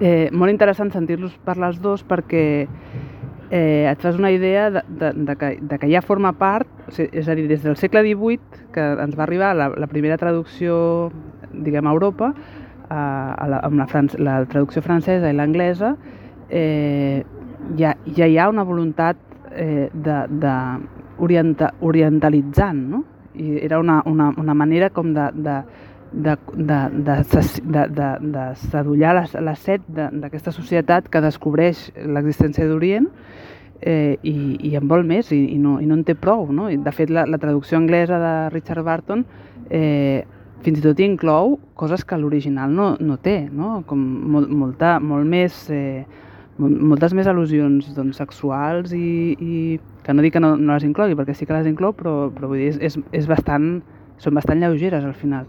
Eh, 0.00 0.28
molt 0.32 0.52
interessant 0.52 0.92
sentir-los 0.94 1.34
parlar 1.44 1.72
els 1.72 1.80
dos 1.82 2.04
perquè 2.06 2.44
eh, 3.50 3.88
et 3.90 4.00
fas 4.00 4.18
una 4.18 4.30
idea 4.30 4.68
de, 4.70 4.82
de, 4.88 5.12
de, 5.12 5.36
que, 5.36 5.58
de 5.60 5.78
que 5.78 5.90
ja 5.90 6.02
forma 6.04 6.32
part, 6.38 6.68
és 6.96 7.28
a 7.28 7.34
dir, 7.34 7.48
des 7.50 7.64
del 7.64 7.76
segle 7.76 8.04
XVIII, 8.06 8.68
que 8.74 8.84
ens 9.02 9.18
va 9.18 9.26
arribar 9.26 9.54
la, 9.56 9.68
la 9.74 9.90
primera 9.90 10.18
traducció, 10.20 11.10
diguem, 11.52 11.86
a 11.86 11.96
Europa, 11.96 12.32
a, 12.88 13.00
a 13.34 13.48
la, 13.50 13.60
amb 13.66 13.80
la, 13.82 14.04
la 14.22 14.38
traducció 14.48 14.82
francesa 14.84 15.30
i 15.32 15.36
l'anglesa, 15.36 15.96
eh, 16.48 17.24
ja, 17.76 17.96
ja 18.16 18.26
hi 18.26 18.38
ha 18.38 18.48
una 18.48 18.64
voluntat 18.64 19.16
eh, 19.52 19.90
de, 19.92 20.16
de, 20.28 20.54
orienta, 21.18 21.74
orientalitzant, 21.80 22.88
no? 22.88 23.04
I 23.34 23.58
era 23.62 23.78
una, 23.78 24.02
una, 24.06 24.32
una 24.36 24.54
manera 24.54 24.90
com 24.90 25.12
de, 25.14 25.28
de, 25.34 25.58
de, 26.12 26.36
de, 26.54 26.78
de, 26.90 27.16
de, 27.62 27.88
de, 27.88 28.08
de 28.20 28.46
sedullar 28.70 29.14
la, 29.14 29.26
la 29.44 29.54
set 29.54 29.84
d'aquesta 29.88 30.52
societat 30.54 31.10
que 31.12 31.22
descobreix 31.22 31.88
l'existència 32.06 32.66
d'Orient 32.66 33.06
eh, 33.80 34.16
i, 34.22 34.56
i 34.70 34.74
en 34.78 34.88
vol 34.90 35.06
més 35.06 35.30
i, 35.32 35.42
i, 35.54 35.58
no, 35.62 35.78
i 35.80 35.86
no 35.86 35.98
en 36.00 36.04
té 36.08 36.16
prou. 36.18 36.48
No? 36.52 36.70
I, 36.70 36.80
de 36.82 36.94
fet, 36.94 37.12
la, 37.14 37.26
la 37.28 37.38
traducció 37.38 37.78
anglesa 37.78 38.18
de 38.22 38.34
Richard 38.54 38.86
Barton 38.86 39.24
eh, 39.70 40.24
fins 40.64 40.80
i 40.80 40.82
tot 40.82 40.98
inclou 41.04 41.58
coses 41.78 42.02
que 42.04 42.18
l'original 42.18 42.72
no, 42.74 42.94
no 42.98 43.18
té, 43.22 43.44
no? 43.52 43.82
com 43.86 44.00
molt, 44.34 44.50
molta, 44.50 44.98
molt 44.98 45.28
més... 45.28 45.66
Eh, 45.70 46.24
moltes 46.58 47.14
més 47.14 47.28
al·lusions 47.30 47.92
doncs, 47.94 48.18
sexuals 48.18 48.92
i, 48.96 49.36
i 49.38 49.78
que 50.04 50.14
no 50.14 50.24
dic 50.24 50.34
que 50.36 50.42
no, 50.42 50.56
no 50.56 50.74
les 50.74 50.86
inclogui, 50.86 51.16
perquè 51.18 51.36
sí 51.36 51.46
que 51.46 51.54
les 51.54 51.68
inclou, 51.70 51.94
però, 51.94 52.14
però 52.34 52.50
vull 52.50 52.62
dir, 52.62 52.72
és, 52.72 52.78
és, 52.90 52.98
és 53.14 53.28
bastant, 53.30 53.78
són 54.22 54.38
bastant 54.38 54.62
lleugeres 54.62 55.06
al 55.06 55.14
final. 55.14 55.46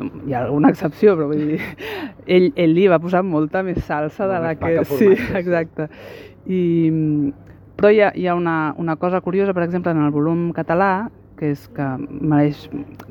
Hi 0.00 0.32
ha 0.32 0.44
alguna 0.46 0.70
excepció, 0.72 1.16
però 1.18 1.28
vull 1.28 1.44
dir, 1.52 1.60
ell, 2.38 2.50
ell 2.56 2.74
li 2.76 2.88
va 2.88 3.00
posar 3.02 3.22
molta 3.26 3.64
més 3.66 3.82
salsa 3.84 4.28
de 4.30 4.40
la 4.40 4.54
que... 4.56 4.72
Sí, 4.88 5.12
exacte. 5.36 5.90
I, 6.48 6.60
però 7.76 7.92
hi 7.92 8.00
ha, 8.04 8.12
hi 8.16 8.26
ha 8.28 8.36
una, 8.36 8.74
una 8.80 8.96
cosa 8.96 9.20
curiosa, 9.20 9.52
per 9.56 9.66
exemple, 9.66 9.92
en 9.92 10.04
el 10.06 10.14
volum 10.14 10.50
català, 10.56 11.10
que 11.40 11.52
és 11.54 11.68
que 11.72 11.86
mereix, 11.98 12.66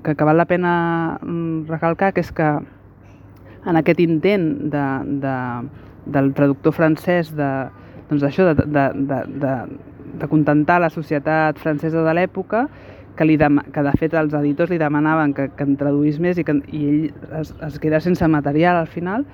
que, 0.06 0.14
que 0.14 0.26
val 0.26 0.38
la 0.38 0.46
pena 0.50 0.74
mm, 1.22 1.70
recalcar, 1.70 2.12
que 2.14 2.22
és 2.22 2.30
que 2.34 2.50
en 3.70 3.80
aquest 3.80 4.00
intent 4.04 4.46
de, 4.74 4.84
de, 5.24 5.36
del 6.14 6.34
traductor 6.38 6.74
francès 6.76 7.34
de, 7.36 7.50
doncs 8.10 8.26
això, 8.26 8.50
de, 8.50 8.66
de, 8.66 8.86
de, 9.10 9.20
de, 9.42 9.54
de 10.20 10.30
contentar 10.32 10.80
la 10.82 10.90
societat 10.94 11.60
francesa 11.62 12.04
de 12.06 12.16
l'època, 12.18 12.68
que, 13.20 13.28
li 13.28 13.36
que 13.38 13.84
de 13.84 13.94
fet 14.00 14.16
els 14.16 14.34
editors 14.38 14.72
li 14.72 14.80
demanaven 14.80 15.34
que, 15.36 15.50
que 15.56 15.66
en 15.68 15.76
traduís 15.80 16.20
més 16.24 16.40
i, 16.40 16.46
que, 16.48 16.56
i 16.72 16.84
ell 16.88 17.40
es, 17.42 17.52
es 17.68 17.80
queda 17.84 18.00
sense 18.00 18.28
material 18.32 18.80
al 18.80 18.88
final, 18.88 19.26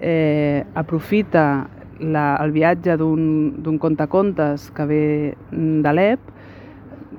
eh, 0.00 0.64
aprofita 0.74 1.68
la, 2.00 2.36
el 2.42 2.52
viatge 2.54 2.96
d'un 2.98 3.78
contacontes 3.82 4.68
que 4.74 4.86
ve 4.86 5.04
d'Alep, 5.50 6.34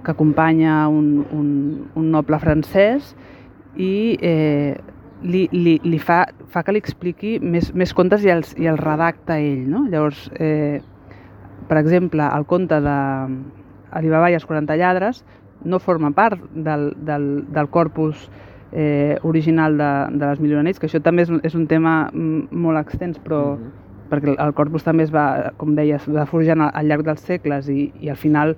que 0.04 0.12
acompanya 0.12 0.88
un, 0.88 1.26
un, 1.36 1.50
un 1.96 2.12
noble 2.12 2.40
francès 2.40 3.14
i 3.76 4.18
eh, 4.22 4.76
li, 5.24 5.48
li, 5.52 5.80
li 5.84 6.00
fa, 6.00 6.24
fa 6.52 6.64
que 6.64 6.74
li 6.74 6.82
expliqui 6.82 7.38
més, 7.40 7.74
més 7.76 7.94
contes 7.94 8.24
i 8.26 8.32
els, 8.34 8.54
i 8.58 8.70
els 8.72 8.80
redacta 8.80 9.40
ell. 9.40 9.66
No? 9.70 9.86
Llavors, 9.92 10.28
eh, 10.40 10.80
per 11.68 11.80
exemple, 11.82 12.24
el 12.24 12.46
conte 12.50 12.80
de 12.84 12.98
Alibaba 13.92 14.30
i 14.30 14.38
els 14.38 14.46
40 14.46 14.78
lladres 14.80 15.24
no 15.66 15.80
forma 15.80 16.12
part 16.16 16.40
del, 16.54 16.94
del, 17.06 17.28
del 17.52 17.70
corpus 17.70 18.30
eh, 18.72 19.18
original 19.24 19.78
de, 19.78 19.92
de 20.16 20.26
les 20.26 20.40
milionets, 20.40 20.80
que 20.80 20.88
això 20.88 21.02
també 21.04 21.26
és, 21.26 21.32
és 21.44 21.56
un 21.58 21.68
tema 21.68 22.10
molt 22.14 22.80
extens, 22.80 23.20
però 23.20 23.58
mm 23.58 23.64
-hmm. 23.64 23.88
perquè 24.10 24.36
el 24.38 24.54
corpus 24.54 24.84
també 24.84 25.04
es 25.04 25.14
va, 25.14 25.52
com 25.58 25.76
deies, 25.76 26.08
va 26.08 26.26
forjant 26.26 26.62
al, 26.62 26.72
al 26.74 26.88
llarg 26.88 27.04
dels 27.04 27.22
segles 27.22 27.70
i, 27.70 27.92
i 28.00 28.10
al 28.10 28.18
final 28.18 28.56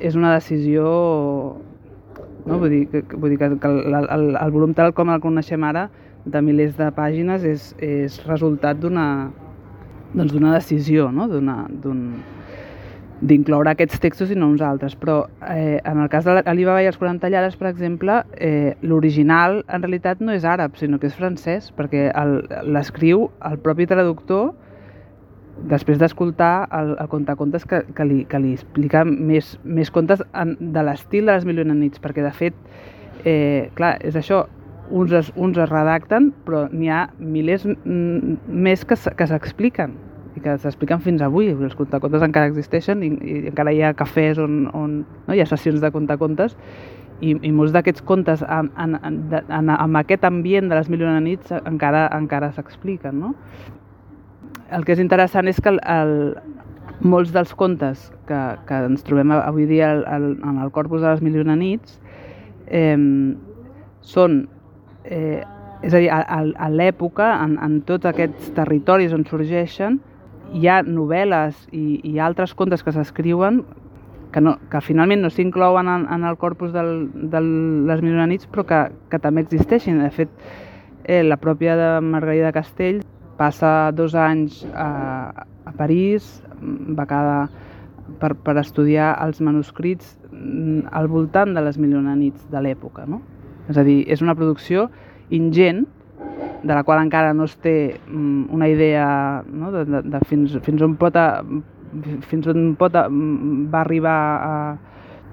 és 0.00 0.16
una 0.16 0.34
decisió 0.34 1.56
no? 2.48 2.58
Vull 2.62 2.72
dir 2.72 2.84
que, 2.90 3.04
vull 3.14 3.34
dir 3.34 3.38
que, 3.40 3.52
que 3.60 3.68
el, 3.70 3.94
el, 4.00 4.30
el 4.40 4.54
volum 4.54 4.74
tal 4.76 4.94
com 4.96 5.12
el 5.12 5.20
coneixem 5.24 5.64
ara, 5.68 5.88
de 6.28 6.40
milers 6.44 6.76
de 6.78 6.88
pàgines, 6.96 7.44
és, 7.46 7.70
és 7.84 8.18
resultat 8.26 8.80
d'una 8.80 9.06
doncs 10.16 10.32
decisió, 10.32 11.10
no? 11.12 11.28
d'incloure 13.18 13.72
aquests 13.72 13.98
textos 13.98 14.30
i 14.30 14.36
no 14.38 14.48
uns 14.52 14.62
altres. 14.62 14.94
Però 14.96 15.26
eh, 15.48 15.80
en 15.84 15.98
el 16.00 16.08
cas 16.12 16.24
de 16.24 16.36
l'Alibaba 16.38 16.82
i 16.82 16.88
els 16.90 16.98
40 17.00 17.30
lladres, 17.32 17.56
per 17.58 17.68
exemple, 17.70 18.22
eh, 18.38 18.76
l'original 18.82 19.62
en 19.66 19.82
realitat 19.82 20.22
no 20.22 20.32
és 20.32 20.46
àrab, 20.46 20.76
sinó 20.78 21.00
que 21.00 21.10
és 21.10 21.18
francès, 21.18 21.72
perquè 21.76 22.08
l'escriu 22.64 23.28
el 23.48 23.58
propi 23.64 23.88
traductor 23.90 24.54
després 25.70 25.98
d'escoltar 25.98 26.68
el, 26.72 26.94
el 27.00 27.08
contacontes 27.10 27.64
que, 27.66 27.82
que, 27.94 28.06
li, 28.06 28.22
que 28.30 28.38
li 28.42 28.54
explica 28.56 29.02
més, 29.08 29.56
més 29.64 29.90
contes 29.90 30.22
en, 30.32 30.54
de 30.60 30.84
l'estil 30.86 31.26
de 31.26 31.34
les 31.34 31.48
milionanits, 31.48 32.00
perquè 32.02 32.22
de 32.24 32.32
fet, 32.36 32.58
eh, 33.24 33.68
clar, 33.78 33.96
és 34.06 34.16
això, 34.18 34.44
uns 34.90 35.12
es, 35.12 35.32
uns 35.36 35.58
es 35.58 35.68
redacten, 35.68 36.30
però 36.46 36.66
n'hi 36.72 36.90
ha 36.92 37.08
milers 37.18 37.66
més 37.84 38.84
que, 38.88 38.96
que 38.96 39.26
s'expliquen 39.28 39.96
i 40.36 40.44
que 40.44 40.54
s'expliquen 40.62 41.02
fins 41.04 41.24
avui. 41.24 41.50
Els 41.52 41.76
contacontes 41.76 42.24
encara 42.24 42.48
existeixen 42.50 43.02
i, 43.04 43.10
i 43.10 43.40
encara 43.50 43.74
hi 43.74 43.82
ha 43.82 43.94
cafès 43.98 44.38
on, 44.42 44.62
on 44.76 45.02
no? 45.02 45.34
hi 45.34 45.42
ha 45.42 45.48
sessions 45.50 45.82
de 45.82 45.90
contacontes 45.94 46.56
i, 47.20 47.34
i 47.34 47.50
molts 47.52 47.74
d'aquests 47.74 48.04
contes 48.06 48.44
en, 48.46 48.70
en, 48.78 48.96
en, 49.02 49.74
en 49.74 50.00
aquest 50.00 50.24
ambient 50.28 50.70
de 50.70 50.78
les 50.78 50.88
milions 50.92 51.18
de 51.18 51.24
nits 51.24 51.54
encara, 51.58 52.06
encara 52.16 52.52
s'expliquen. 52.54 53.18
No? 53.18 53.34
El 54.72 54.84
que 54.84 54.92
és 54.92 55.00
interessant 55.00 55.48
és 55.48 55.60
que 55.64 55.72
el, 55.72 55.80
el, 55.88 56.14
molts 57.00 57.32
dels 57.32 57.54
contes 57.56 58.08
que, 58.28 58.40
que 58.68 58.80
ens 58.90 59.04
trobem 59.06 59.32
avui 59.36 59.68
dia 59.70 59.92
el, 59.94 60.04
el, 60.12 60.26
en 60.44 60.58
el 60.62 60.72
corpus 60.74 61.00
de 61.00 61.12
les 61.12 61.22
milions 61.24 61.48
de 61.48 61.56
nits 61.56 62.00
eh, 62.66 62.98
són 64.02 64.42
eh, 65.04 65.40
és 65.82 65.94
a 65.94 65.98
dir, 66.02 66.08
a, 66.10 66.22
a 66.26 66.68
l'època, 66.72 67.30
en, 67.44 67.56
en 67.62 67.80
tots 67.86 68.08
aquests 68.08 68.50
territoris 68.56 69.12
on 69.14 69.24
sorgeixen, 69.28 70.00
hi 70.52 70.66
ha 70.66 70.80
novel·les 70.82 71.68
i, 71.76 72.00
i 72.08 72.18
altres 72.18 72.54
contes 72.58 72.82
que 72.82 72.94
s'escriuen 72.94 73.62
que, 74.32 74.42
no, 74.44 74.56
que 74.72 74.80
finalment 74.84 75.22
no 75.22 75.30
s'inclouen 75.32 75.88
en, 75.88 76.06
en 76.12 76.24
el 76.28 76.36
corpus 76.40 76.72
de 76.74 76.82
les 76.82 78.02
Milionanits 78.02 78.48
però 78.50 78.64
que, 78.68 78.80
que 79.12 79.20
també 79.22 79.44
existeixen. 79.46 80.02
De 80.02 80.10
fet, 80.12 80.32
eh, 81.04 81.22
la 81.24 81.38
pròpia 81.40 81.76
de 81.78 81.92
Margarida 82.04 82.52
Castell 82.52 83.00
passa 83.38 83.90
dos 83.94 84.14
anys 84.18 84.64
a, 84.74 85.46
a 85.64 85.72
París, 85.78 86.26
cada, 87.06 87.48
per, 88.20 88.34
per 88.42 88.56
estudiar 88.58 89.12
els 89.24 89.40
manuscrits 89.44 90.16
mm, 90.32 90.88
al 90.92 91.08
voltant 91.08 91.54
de 91.54 91.62
les 91.64 91.78
Milionanits 91.78 92.48
de 92.50 92.64
l'època. 92.64 93.06
No? 93.06 93.22
És 93.68 93.78
a 93.78 93.84
dir, 93.86 94.02
és 94.10 94.24
una 94.24 94.36
producció 94.38 94.88
ingent, 95.34 95.86
de 96.62 96.74
la 96.74 96.82
qual 96.82 96.98
encara 97.04 97.34
no 97.34 97.46
es 97.46 97.54
té 97.62 98.00
mm, 98.08 98.48
una 98.54 98.68
idea 98.68 99.42
no, 99.46 99.70
de, 99.72 99.84
de, 99.86 100.02
de 100.10 100.20
fins, 100.26 100.56
fins 100.66 100.82
on 100.82 100.96
pot, 100.98 101.14
a, 101.16 101.42
fins 102.26 102.48
on 102.50 102.72
pot 102.78 102.96
a, 102.98 103.06
mm, 103.08 103.68
va 103.72 103.82
arribar 103.84 104.18
a... 104.18 104.54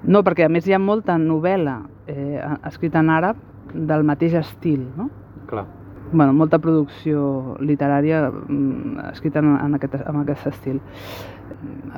No, 0.06 0.22
perquè 0.22 0.46
a 0.46 0.52
més 0.52 0.68
hi 0.68 0.76
ha 0.76 0.78
molta 0.78 1.16
novel·la 1.18 1.80
eh, 2.06 2.38
escrita 2.68 3.02
en 3.02 3.10
àrab 3.10 3.40
del 3.74 4.06
mateix 4.06 4.36
estil, 4.38 4.84
no? 4.94 5.08
Clar. 5.50 5.66
Bueno, 6.12 6.32
molta 6.32 6.58
producció 6.62 7.56
literària 7.60 8.26
mm, 8.30 9.08
escrita 9.12 9.40
en, 9.42 9.56
en, 9.56 9.74
aquest, 9.78 9.96
en 10.00 10.20
aquest 10.22 10.46
estil. 10.52 10.80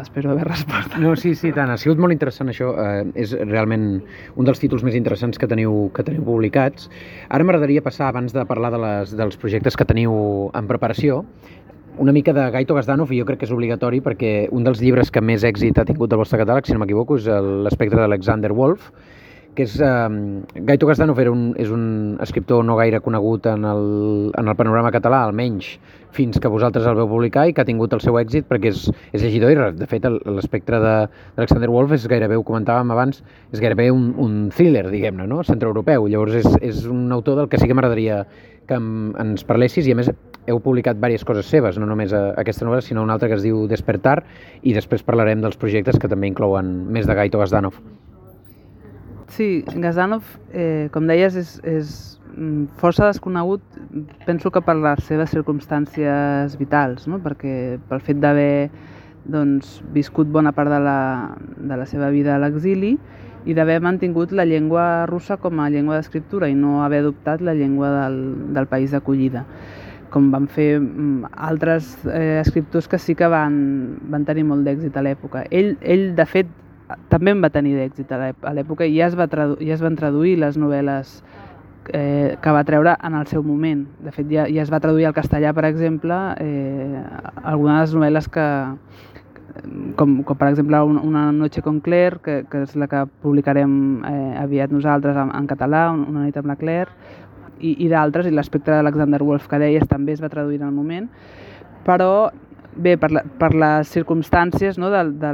Espero 0.00 0.30
haver 0.30 0.46
respost. 0.48 0.96
No, 1.02 1.14
sí, 1.16 1.34
sí, 1.34 1.52
tant. 1.52 1.70
Ha 1.72 1.78
sigut 1.80 1.98
molt 2.00 2.14
interessant 2.14 2.52
això. 2.52 2.72
Eh, 2.78 3.04
és 3.24 3.34
realment 3.40 3.86
un 4.36 4.48
dels 4.48 4.60
títols 4.62 4.84
més 4.86 4.96
interessants 4.98 5.40
que 5.40 5.48
teniu, 5.50 5.88
que 5.94 6.04
teniu 6.06 6.24
publicats. 6.26 6.88
Ara 7.28 7.46
m'agradaria 7.46 7.84
passar, 7.84 8.08
abans 8.12 8.34
de 8.36 8.44
parlar 8.48 8.72
de 8.74 8.82
les, 8.84 9.14
dels 9.18 9.40
projectes 9.40 9.76
que 9.76 9.88
teniu 9.88 10.14
en 10.54 10.70
preparació, 10.70 11.24
una 11.98 12.12
mica 12.12 12.32
de 12.32 12.44
Gaito 12.54 12.76
Gazdanov 12.76 13.10
i 13.10 13.18
jo 13.18 13.26
crec 13.26 13.40
que 13.40 13.48
és 13.48 13.52
obligatori 13.52 13.98
perquè 14.04 14.32
un 14.54 14.62
dels 14.62 14.78
llibres 14.78 15.10
que 15.10 15.22
més 15.24 15.42
èxit 15.42 15.80
ha 15.80 15.86
tingut 15.88 16.12
del 16.12 16.20
vostre 16.20 16.38
catàleg, 16.38 16.66
si 16.66 16.76
no 16.76 16.84
m'equivoco, 16.84 17.18
és 17.18 17.26
l'espectre 17.66 17.98
d'Alexander 17.98 18.52
Wolf, 18.54 18.92
que 19.58 19.66
és... 19.66 19.74
Eh, 19.82 20.62
Gaito 20.68 20.86
Gazdanov 20.86 21.18
era 21.18 21.32
un, 21.34 21.50
és 21.58 21.70
un 21.74 22.16
escriptor 22.22 22.62
no 22.64 22.76
gaire 22.78 23.00
conegut 23.02 23.48
en 23.50 23.64
el, 23.66 23.86
en 24.38 24.50
el 24.50 24.56
panorama 24.58 24.92
català, 24.94 25.24
almenys 25.26 25.72
fins 26.14 26.38
que 26.40 26.48
vosaltres 26.48 26.86
el 26.88 26.96
veu 26.96 27.08
publicar 27.10 27.44
i 27.48 27.52
que 27.54 27.62
ha 27.62 27.68
tingut 27.68 27.92
el 27.92 28.00
seu 28.00 28.16
èxit 28.20 28.46
perquè 28.48 28.70
és, 28.70 28.86
és 29.12 29.24
llegidor 29.24 29.52
i, 29.52 29.58
de 29.76 29.88
fet, 29.90 30.06
l'espectre 30.06 30.78
d'Alexander 30.80 31.68
Wolf 31.74 31.92
és 31.98 32.06
gairebé, 32.10 32.38
ho 32.38 32.46
comentàvem 32.46 32.94
abans, 32.94 33.20
és 33.52 33.60
gairebé 33.60 33.90
un, 33.94 34.12
un 34.22 34.38
thriller, 34.54 34.86
diguem-ne, 34.94 35.26
no? 35.28 35.42
centroeuropeu. 35.46 36.06
Llavors 36.08 36.38
és, 36.38 36.48
és 36.70 36.86
un 36.88 37.10
autor 37.12 37.42
del 37.42 37.50
que 37.50 37.58
sí 37.60 37.68
que 37.68 37.76
m'agradaria 37.76 38.22
que 38.68 38.78
ens 38.78 39.46
parlessis 39.48 39.86
i, 39.88 39.94
a 39.94 39.98
més, 39.98 40.10
heu 40.48 40.62
publicat 40.64 40.98
diverses 41.00 41.26
coses 41.26 41.50
seves, 41.50 41.80
no 41.80 41.88
només 41.88 42.14
aquesta 42.14 42.68
novel·la, 42.68 42.84
sinó 42.84 43.02
una 43.02 43.18
altra 43.18 43.30
que 43.30 43.38
es 43.40 43.44
diu 43.44 43.66
Despertar, 43.68 44.20
i 44.62 44.76
després 44.76 45.06
parlarem 45.06 45.42
dels 45.44 45.58
projectes 45.60 45.98
que 45.98 46.10
també 46.10 46.30
inclouen 46.30 46.76
més 46.92 47.08
de 47.08 47.16
Gaito 47.18 47.40
Gazdanov. 47.42 47.80
Sí, 49.28 49.64
Gazdanov, 49.74 50.24
eh, 50.52 50.88
com 50.92 51.06
deies, 51.06 51.36
és, 51.36 51.56
és 51.68 51.90
mm, 52.34 52.78
força 52.80 53.06
desconegut, 53.06 53.62
penso 54.26 54.50
que 54.50 54.62
per 54.64 54.76
les 54.80 55.02
seves 55.04 55.30
circumstàncies 55.36 56.56
vitals, 56.60 57.06
no? 57.06 57.20
perquè 57.22 57.78
pel 57.90 58.00
fet 58.04 58.22
d'haver 58.24 58.70
doncs, 59.28 59.82
viscut 59.92 60.30
bona 60.32 60.54
part 60.56 60.72
de 60.72 60.80
la, 60.80 61.00
de 61.56 61.76
la 61.76 61.86
seva 61.86 62.08
vida 62.10 62.34
a 62.34 62.40
l'exili 62.40 62.96
i 63.44 63.54
d'haver 63.54 63.82
mantingut 63.84 64.32
la 64.32 64.46
llengua 64.48 65.04
russa 65.06 65.36
com 65.36 65.60
a 65.60 65.68
llengua 65.70 65.98
d'escriptura 65.98 66.48
i 66.48 66.56
no 66.56 66.82
haver 66.84 67.02
adoptat 67.04 67.44
la 67.44 67.54
llengua 67.54 67.90
del, 67.92 68.16
del 68.56 68.66
país 68.66 68.96
d'acollida 68.96 69.44
com 70.10 70.30
van 70.32 70.48
fer 70.48 70.78
mm, 70.80 71.28
altres 71.36 71.92
eh, 72.08 72.40
escriptors 72.40 72.88
que 72.88 72.98
sí 72.98 73.14
que 73.14 73.28
van, 73.28 73.98
van 74.08 74.24
tenir 74.24 74.46
molt 74.48 74.64
d'èxit 74.64 74.96
a 74.96 75.04
l'època. 75.04 75.44
Ell, 75.52 75.74
ell, 75.84 76.14
de 76.16 76.24
fet, 76.24 76.48
també 77.08 77.34
en 77.34 77.42
va 77.44 77.50
tenir 77.52 77.74
d'èxit 77.76 78.12
a 78.12 78.54
l'època 78.56 78.86
i 78.86 78.96
ja 78.96 79.08
es, 79.08 79.16
va 79.18 79.28
ja 79.30 79.74
es 79.74 79.84
van 79.84 79.96
traduir 79.96 80.38
les 80.40 80.56
novel·les 80.56 81.18
eh, 81.92 82.36
que 82.40 82.50
va 82.52 82.64
treure 82.64 82.96
en 83.04 83.14
el 83.14 83.26
seu 83.26 83.42
moment. 83.42 83.86
De 84.04 84.12
fet, 84.12 84.28
ja, 84.30 84.46
ja 84.48 84.62
es 84.62 84.72
va 84.72 84.80
traduir 84.80 85.06
al 85.08 85.16
castellà, 85.16 85.52
per 85.56 85.64
exemple, 85.68 86.16
eh, 86.40 87.02
algunes 87.42 87.76
de 87.76 87.84
les 87.84 87.94
novel·les 87.96 88.28
que, 88.32 88.48
com, 89.96 90.18
com 90.24 90.38
per 90.38 90.50
exemple 90.52 90.80
Una 90.82 91.30
noche 91.32 91.62
con 91.62 91.80
Claire, 91.80 92.20
que, 92.22 92.42
que 92.50 92.64
és 92.66 92.76
la 92.76 92.88
que 92.88 93.04
publicarem 93.22 94.04
eh, 94.04 94.34
aviat 94.42 94.72
nosaltres 94.72 95.16
en, 95.16 95.32
en 95.34 95.48
català, 95.50 95.88
Una 95.92 96.26
nit 96.26 96.36
amb 96.36 96.52
la 96.52 96.56
Claire, 96.56 96.92
i, 97.58 97.74
i 97.84 97.88
d'altres, 97.90 98.28
i 98.28 98.34
l'espectre 98.34 98.76
d'Alexander 98.76 99.22
Wolf 99.24 99.48
que 99.50 99.58
deies 99.58 99.88
també 99.88 100.14
es 100.14 100.22
va 100.22 100.30
traduir 100.30 100.60
en 100.60 100.68
el 100.68 100.76
moment, 100.76 101.08
però 101.86 102.30
bé, 102.78 102.96
per, 103.00 103.10
la, 103.12 103.22
per 103.40 103.52
les 103.54 103.90
circumstàncies 103.92 104.78
no, 104.78 104.90
de, 104.94 105.04
de, 105.20 105.32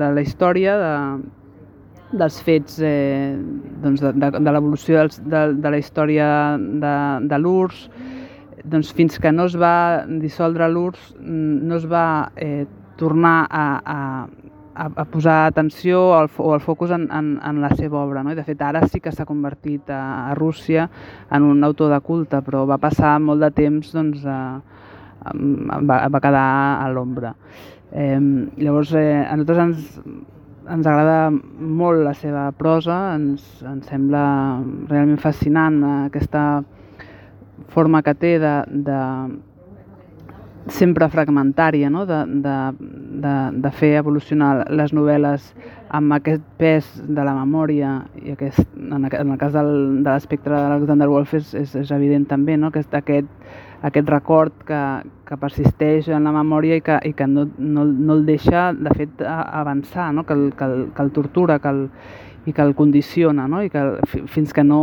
de 0.00 0.10
la 0.16 0.24
història, 0.24 0.76
de, 0.80 0.92
dels 2.12 2.40
fets, 2.44 2.78
eh, 2.84 3.34
doncs 3.82 4.02
de, 4.04 4.12
de, 4.20 4.30
de 4.38 4.52
l'evolució 4.52 5.06
de, 5.08 5.42
de 5.56 5.72
la 5.72 5.80
història 5.80 6.28
de, 6.58 6.94
de 7.28 7.40
l'URSS, 7.40 7.88
doncs 8.72 8.92
fins 8.94 9.18
que 9.18 9.32
no 9.32 9.48
es 9.50 9.56
va 9.58 10.04
dissoldre 10.22 10.68
l'URSS, 10.70 11.16
no 11.22 11.80
es 11.80 11.88
va 11.90 12.06
eh, 12.36 12.66
tornar 13.00 13.48
a, 13.50 13.64
a, 13.82 13.98
a, 14.74 14.86
a 14.86 15.04
posar 15.08 15.46
atenció 15.46 16.02
o 16.10 16.20
el, 16.20 16.28
o 16.36 16.54
el 16.54 16.60
focus 16.60 16.92
en, 16.94 17.08
en, 17.10 17.34
en 17.42 17.60
la 17.64 17.72
seva 17.74 18.04
obra. 18.04 18.22
No? 18.22 18.32
I 18.32 18.38
de 18.38 18.44
fet 18.46 18.62
ara 18.62 18.84
sí 18.88 19.00
que 19.02 19.12
s'ha 19.12 19.26
convertit 19.26 19.90
a, 19.90 20.30
a 20.30 20.36
Rússia 20.38 20.88
en 21.32 21.48
un 21.48 21.64
autor 21.64 21.90
de 21.92 22.00
culte, 22.04 22.42
però 22.44 22.66
va 22.68 22.78
passar 22.78 23.16
molt 23.20 23.42
de 23.42 23.50
temps 23.56 23.90
doncs, 23.96 24.22
a, 24.28 24.60
va, 25.88 26.02
va 26.08 26.20
quedar 26.20 26.46
a 26.82 26.90
l'ombra. 26.92 27.34
Eh, 27.92 28.18
llavors, 28.56 28.94
eh, 28.96 29.20
a 29.22 29.36
nosaltres 29.36 29.62
ens, 29.66 30.00
ens 30.70 30.86
agrada 30.86 31.30
molt 31.30 32.04
la 32.06 32.14
seva 32.16 32.50
prosa, 32.56 33.14
ens, 33.16 33.44
ens 33.66 33.88
sembla 33.90 34.24
realment 34.88 35.20
fascinant 35.20 35.82
aquesta 36.06 36.62
forma 37.72 38.02
que 38.02 38.14
té 38.14 38.36
de, 38.40 38.52
de 38.86 39.00
sempre 40.70 41.08
fragmentària, 41.10 41.90
no? 41.90 42.04
de, 42.06 42.20
de, 42.44 42.56
de, 43.22 43.34
de 43.64 43.70
fer 43.74 43.96
evolucionar 43.98 44.68
les 44.70 44.92
novel·les 44.94 45.48
amb 45.90 46.14
aquest 46.14 46.44
pes 46.58 46.88
de 47.02 47.24
la 47.26 47.34
memòria 47.34 47.96
i 48.22 48.36
aquest, 48.36 48.62
en, 48.78 49.08
el 49.10 49.38
cas 49.40 49.52
del, 49.56 49.72
de 50.04 50.08
l'espectre 50.08 50.54
d'Alexander 50.54 51.08
Wolf 51.10 51.34
és, 51.34 51.52
és, 51.58 51.74
és 51.82 51.90
evident 51.94 52.28
també 52.30 52.56
no? 52.56 52.70
aquest, 52.70 52.94
aquest 52.94 53.28
aquest 53.82 54.08
record 54.08 54.54
que, 54.66 54.80
que 55.26 55.36
persisteix 55.36 56.08
en 56.14 56.26
la 56.28 56.32
memòria 56.34 56.78
i 56.78 56.82
que, 56.86 56.98
i 57.10 57.12
que 57.18 57.26
no, 57.26 57.48
no, 57.58 57.84
no 57.84 58.16
el 58.18 58.26
deixa, 58.26 58.70
de 58.72 58.92
fet, 58.94 59.22
avançar, 59.26 60.12
no? 60.14 60.24
que, 60.26 60.36
el, 60.38 60.52
que, 60.58 60.64
el, 60.64 60.84
que 60.94 61.02
el 61.02 61.10
tortura 61.10 61.58
que 61.58 61.72
el, 61.72 61.88
i 62.46 62.54
que 62.54 62.62
el 62.62 62.74
condiciona, 62.78 63.48
no? 63.50 63.62
i 63.62 63.70
que 63.70 63.82
fins 64.30 64.54
que 64.54 64.64
no 64.64 64.82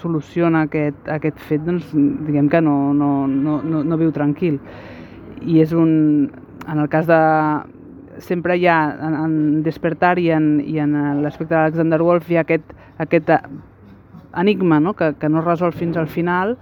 soluciona 0.00 0.66
aquest, 0.68 1.04
aquest 1.08 1.38
fet, 1.48 1.62
doncs, 1.64 1.92
diguem 1.92 2.48
que 2.52 2.60
no, 2.64 2.92
no, 2.96 3.26
no, 3.28 3.60
no, 3.62 3.84
no 3.84 4.00
viu 4.00 4.12
tranquil. 4.12 4.58
I 5.42 5.60
és 5.64 5.76
un... 5.76 6.30
En 6.62 6.78
el 6.78 6.88
cas 6.88 7.08
de... 7.08 7.22
Sempre 8.22 8.54
hi 8.60 8.68
ha, 8.70 8.78
en, 9.02 9.14
en 9.18 9.32
Despertar 9.64 10.14
i 10.20 10.28
en, 10.30 10.60
i 10.60 10.76
en 10.78 10.92
l'aspecte 11.24 11.56
d'Alexander 11.56 11.98
Wolf, 12.04 12.28
hi 12.30 12.36
ha 12.38 12.44
aquest, 12.44 12.68
aquest 13.02 13.32
enigma 14.38 14.78
no? 14.80 14.92
que, 14.94 15.14
que 15.18 15.28
no 15.32 15.40
es 15.40 15.48
resol 15.48 15.72
fins 15.74 15.96
al 15.96 16.06
final, 16.12 16.54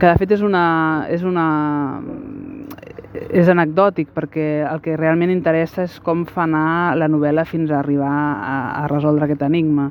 que 0.00 0.06
de 0.06 0.16
fet 0.20 0.36
és 0.36 0.42
una, 0.44 0.64
és 1.12 1.24
una 1.26 1.46
és 3.10 3.48
anecdòtic 3.50 4.12
perquè 4.14 4.62
el 4.70 4.80
que 4.84 4.96
realment 4.96 5.32
interessa 5.32 5.84
és 5.88 5.98
com 6.04 6.24
fa 6.28 6.44
anar 6.46 6.96
la 6.98 7.08
novel·la 7.10 7.44
fins 7.48 7.70
a 7.70 7.80
arribar 7.80 8.10
a, 8.10 8.56
a 8.82 8.86
resoldre 8.90 9.26
aquest 9.26 9.42
enigma. 9.42 9.90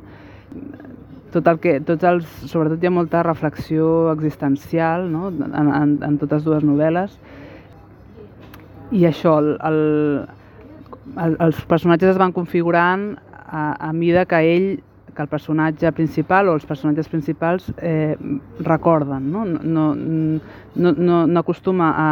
Tot 1.33 1.47
el 1.51 1.59
que, 1.61 1.75
tots 1.85 2.07
els, 2.07 2.29
sobretot 2.49 2.81
hi 2.81 2.89
ha 2.89 2.93
molta 2.95 3.21
reflexió 3.27 4.09
existencial 4.13 5.05
no? 5.11 5.27
en, 5.29 5.53
en, 5.59 5.97
en 6.05 6.17
totes 6.21 6.47
dues 6.47 6.65
novel·les 6.65 7.19
i 8.91 9.05
això, 9.05 9.35
el, 9.37 9.51
el, 9.61 9.81
el, 11.21 11.35
els 11.45 11.59
personatges 11.69 12.15
es 12.15 12.21
van 12.21 12.33
configurant 12.33 13.11
a, 13.45 13.75
a 13.77 13.91
mida 13.93 14.25
que 14.25 14.39
ell 14.55 14.69
que 15.15 15.21
el 15.21 15.27
personatge 15.27 15.91
principal 15.91 16.49
o 16.49 16.55
els 16.57 16.65
personatges 16.65 17.09
principals 17.09 17.69
eh, 17.77 18.15
recorden. 18.59 19.31
No, 19.31 19.45
no, 19.45 19.93
no, 19.95 20.93
no, 20.93 21.19
no 21.27 21.39
acostuma 21.39 21.91
a 21.97 22.09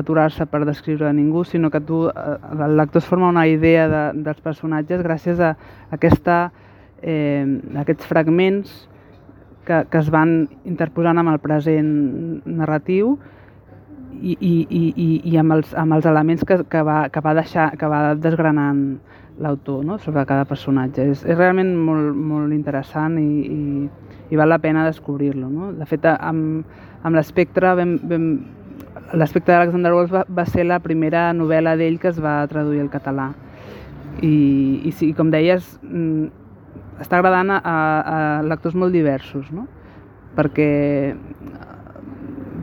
aturar-se 0.00 0.46
per 0.46 0.64
descriure 0.68 1.08
a 1.08 1.12
ningú, 1.12 1.44
sinó 1.44 1.70
que 1.70 1.80
tu, 1.80 2.06
eh, 2.08 2.36
el 2.52 2.76
lector 2.76 3.02
es 3.02 3.08
forma 3.08 3.28
una 3.28 3.46
idea 3.48 3.88
de, 3.88 4.04
dels 4.22 4.40
personatges 4.40 5.02
gràcies 5.06 5.40
a 5.40 5.54
aquesta, 5.90 6.52
eh, 7.02 7.44
aquests 7.80 8.06
fragments 8.06 8.88
que, 9.66 9.84
que 9.90 9.98
es 9.98 10.10
van 10.10 10.48
interposant 10.64 11.20
amb 11.20 11.34
el 11.34 11.38
present 11.42 11.92
narratiu 12.46 13.18
i, 14.20 14.34
i, 14.34 14.54
i, 14.68 15.10
i 15.30 15.36
amb, 15.40 15.54
els, 15.56 15.72
amb 15.78 15.96
els 15.96 16.06
elements 16.08 16.44
que, 16.46 16.60
que, 16.68 16.82
va, 16.86 17.04
que, 17.12 17.22
va 17.24 17.34
deixar, 17.38 17.70
que 17.78 17.88
va 17.88 18.14
desgranant 18.18 18.82
l'autor 19.40 19.84
no? 19.84 19.98
sobre 19.98 20.24
cada 20.28 20.44
personatge. 20.44 21.08
És, 21.12 21.24
és 21.24 21.38
realment 21.38 21.72
molt, 21.76 22.14
molt 22.14 22.54
interessant 22.54 23.18
i, 23.20 23.26
i, 23.48 24.14
i 24.30 24.38
val 24.38 24.52
la 24.52 24.60
pena 24.62 24.86
descobrir-lo. 24.86 25.48
No? 25.50 25.72
De 25.76 25.88
fet, 25.88 26.06
amb, 26.06 26.64
amb 27.02 27.18
l'espectre 27.18 27.74
L'espectre 29.10 29.54
d'Alexander 29.54 29.90
Wolf 29.94 30.12
va, 30.14 30.20
va 30.30 30.44
ser 30.46 30.64
la 30.66 30.78
primera 30.82 31.30
novel·la 31.34 31.72
d'ell 31.78 31.98
que 31.98 32.10
es 32.10 32.18
va 32.22 32.40
traduir 32.50 32.80
al 32.82 32.90
català. 32.90 33.30
I, 34.22 34.34
i 34.86 34.92
sí, 34.94 35.10
com 35.18 35.32
deies, 35.32 35.66
mm, 35.82 36.28
està 37.02 37.18
agradant 37.18 37.50
a, 37.56 37.60
a 37.64 38.18
lectors 38.46 38.76
molt 38.78 38.94
diversos, 38.94 39.48
no? 39.54 39.66
perquè 40.36 40.68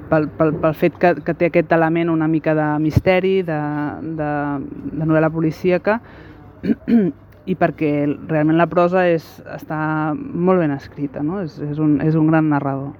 pel, 0.09 0.29
pel, 0.37 0.53
pel 0.61 0.75
fet 0.77 0.95
que, 1.01 1.13
que 1.25 1.35
té 1.35 1.49
aquest 1.49 1.73
element 1.75 2.11
una 2.13 2.29
mica 2.31 2.55
de 2.55 2.67
misteri, 2.83 3.41
de, 3.47 3.59
de, 4.19 4.31
de 4.93 5.03
novel·la 5.03 5.31
policíaca, 5.33 5.99
i 7.51 7.55
perquè 7.55 7.91
realment 8.27 8.59
la 8.59 8.67
prosa 8.67 9.05
és, 9.07 9.25
està 9.55 9.79
molt 10.17 10.63
ben 10.63 10.73
escrita, 10.75 11.23
no? 11.23 11.41
és, 11.45 11.57
és, 11.63 11.79
un, 11.79 11.97
és 12.03 12.17
un 12.19 12.27
gran 12.27 12.49
narrador. 12.51 12.91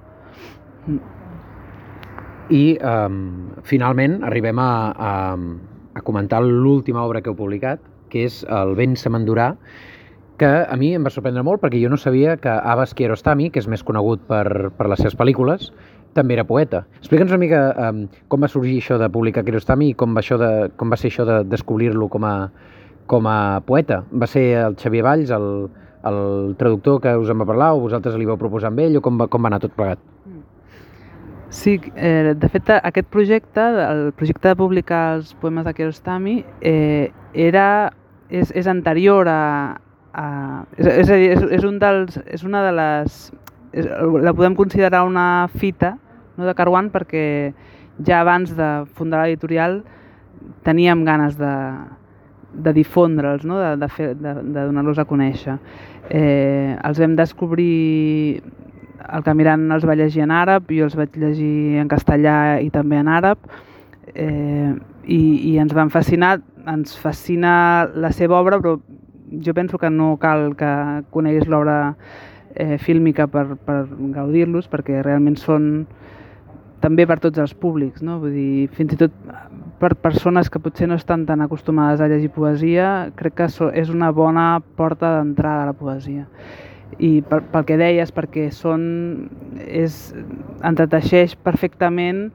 I 2.47 2.63
um, 2.79 3.19
finalment 3.67 4.21
arribem 4.23 4.59
a, 4.63 4.71
a, 4.95 5.11
a 5.99 6.05
comentar 6.07 6.39
l'última 6.45 7.03
obra 7.03 7.21
que 7.21 7.33
heu 7.33 7.35
publicat, 7.35 7.83
que 8.07 8.23
és 8.29 8.39
El 8.47 8.71
vent 8.79 8.95
se 8.95 9.11
m'endurà, 9.11 9.51
que 10.39 10.47
a 10.47 10.77
mi 10.79 10.93
em 10.95 11.03
va 11.03 11.11
sorprendre 11.11 11.43
molt 11.43 11.59
perquè 11.63 11.81
jo 11.81 11.89
no 11.91 11.97
sabia 11.99 12.37
que 12.39 12.53
Abbas 12.53 12.93
Kiarostami, 12.95 13.49
que 13.51 13.59
és 13.59 13.67
més 13.67 13.83
conegut 13.83 14.23
per, 14.29 14.69
per 14.77 14.87
les 14.87 15.01
seves 15.01 15.17
pel·lícules, 15.17 15.71
també 16.15 16.37
era 16.37 16.47
poeta. 16.47 16.85
Explica'ns 17.01 17.33
una 17.33 17.41
mica 17.41 17.61
um, 17.89 18.05
com 18.31 18.45
va 18.45 18.49
sorgir 18.49 18.77
això 18.79 18.95
de 19.01 19.09
publicar 19.11 19.43
Kiarostami 19.43 19.91
i 19.91 19.97
com 19.97 20.15
va, 20.15 20.23
això 20.23 20.37
de, 20.39 20.51
com 20.77 20.93
va 20.93 20.99
ser 21.01 21.11
això 21.11 21.25
de 21.27 21.41
descobrir-lo 21.49 22.07
com, 22.13 22.25
a, 22.25 22.35
com 23.07 23.27
a 23.27 23.61
poeta. 23.65 24.03
Va 24.11 24.27
ser 24.29 24.45
el 24.59 24.77
Xavier 24.79 25.05
Valls, 25.07 25.31
el, 25.33 25.47
el 26.07 26.21
traductor 26.59 27.01
que 27.01 27.15
us 27.17 27.31
en 27.33 27.41
va 27.41 27.49
parlar, 27.49 27.73
o 27.73 27.81
vosaltres 27.87 28.19
li 28.19 28.27
vau 28.27 28.37
proposar 28.39 28.71
amb 28.73 28.83
ell, 28.85 28.99
o 28.99 29.03
com 29.05 29.17
va, 29.19 29.29
com 29.31 29.43
va 29.43 29.51
anar 29.51 29.61
tot 29.63 29.75
plegat? 29.77 30.03
Sí, 31.49 31.77
eh, 31.95 32.35
de 32.35 32.49
fet 32.51 32.69
aquest 32.75 33.07
projecte, 33.09 33.63
el 33.87 34.11
projecte 34.13 34.51
de 34.51 34.59
publicar 34.59 35.01
els 35.15 35.31
poemes 35.41 35.65
de 35.65 35.73
Kiarostami, 35.73 36.41
eh, 36.59 37.09
era, 37.33 37.67
és, 38.29 38.51
és 38.51 38.67
anterior 38.67 39.31
a, 39.31 39.41
Uh, 40.17 40.63
és, 40.81 40.87
és 40.87 41.09
a 41.13 41.17
dir, 41.19 41.25
és, 41.35 41.43
és, 41.59 41.65
un 41.67 41.75
dels, 41.77 42.15
és 42.25 42.41
una 42.47 42.63
de 42.65 42.71
les... 42.73 43.17
És, 43.77 43.85
la 44.25 44.33
podem 44.33 44.55
considerar 44.57 45.03
una 45.05 45.45
fita 45.61 45.91
no, 46.39 46.47
de 46.47 46.55
Caruan 46.57 46.87
perquè 46.89 47.53
ja 48.07 48.23
abans 48.23 48.55
de 48.57 48.69
fundar 48.97 49.19
l'editorial 49.21 49.83
teníem 50.65 51.03
ganes 51.05 51.37
de, 51.37 51.51
de 52.53 52.73
difondre'ls, 52.73 53.45
no? 53.45 53.59
de, 53.59 53.75
de, 53.81 53.89
fer, 53.91 54.13
de, 54.15 54.33
de 54.43 54.65
donar-los 54.69 54.99
a 54.99 55.05
conèixer. 55.09 55.57
Eh, 56.09 56.75
els 56.87 56.99
vam 57.01 57.17
descobrir 57.17 58.41
el 59.07 59.23
Camirant 59.23 59.69
els 59.71 59.85
va 59.87 59.95
llegir 59.95 60.23
en 60.25 60.33
àrab, 60.35 60.69
jo 60.73 60.87
els 60.87 60.95
vaig 60.97 61.15
llegir 61.19 61.79
en 61.81 61.89
castellà 61.91 62.59
i 62.63 62.69
també 62.73 62.99
en 62.99 63.09
àrab, 63.11 63.39
eh, 64.13 64.73
i, 65.05 65.21
i 65.51 65.57
ens 65.61 65.73
van 65.75 65.91
fascinar, 65.93 66.37
ens 66.67 66.97
fascina 66.99 67.51
la 67.95 68.11
seva 68.15 68.39
obra, 68.41 68.59
però 68.59 68.77
jo 69.43 69.53
penso 69.53 69.77
que 69.77 69.91
no 69.91 70.15
cal 70.19 70.53
que 70.59 70.71
coneguis 71.11 71.47
l'obra 71.47 71.95
eh, 72.55 72.77
fílmica 72.77 73.27
per, 73.31 73.45
per 73.63 73.83
gaudir-los, 74.15 74.67
perquè 74.71 75.03
realment 75.03 75.37
són 75.39 75.85
també 76.81 77.07
per 77.09 77.17
tots 77.23 77.39
els 77.41 77.53
públics, 77.57 78.03
no? 78.05 78.19
Vull 78.21 78.35
dir, 78.35 78.67
fins 78.77 78.93
i 78.93 78.99
tot 78.99 79.13
per 79.81 79.93
persones 80.01 80.49
que 80.49 80.61
potser 80.61 80.87
no 80.89 80.97
estan 80.97 81.25
tan 81.25 81.41
acostumades 81.41 82.01
a 82.01 82.07
llegir 82.09 82.29
poesia, 82.33 83.11
crec 83.17 83.37
que 83.41 83.49
és 83.81 83.91
una 83.93 84.11
bona 84.11 84.47
porta 84.77 85.17
d'entrada 85.17 85.65
a 85.65 85.69
la 85.71 85.77
poesia. 85.77 86.27
I 87.03 87.21
per, 87.27 87.41
pel 87.51 87.65
que 87.67 87.77
deies, 87.77 88.13
perquè 88.15 88.47
són, 88.53 88.83
és, 89.67 89.97
entreteixeix 90.65 91.35
perfectament 91.35 92.29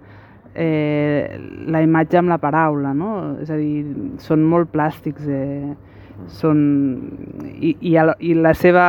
eh, 0.55 1.39
la 1.67 1.81
imatge 1.83 2.21
amb 2.21 2.31
la 2.31 2.39
paraula, 2.43 2.93
no? 2.95 3.15
És 3.43 3.51
a 3.51 3.57
dir, 3.59 3.87
són 4.23 4.45
molt 4.47 4.71
plàstics, 4.75 5.27
eh, 5.27 5.73
són... 6.39 6.63
I, 7.57 7.75
i, 7.81 7.97
i 7.97 8.37
la 8.39 8.55
seva... 8.59 8.85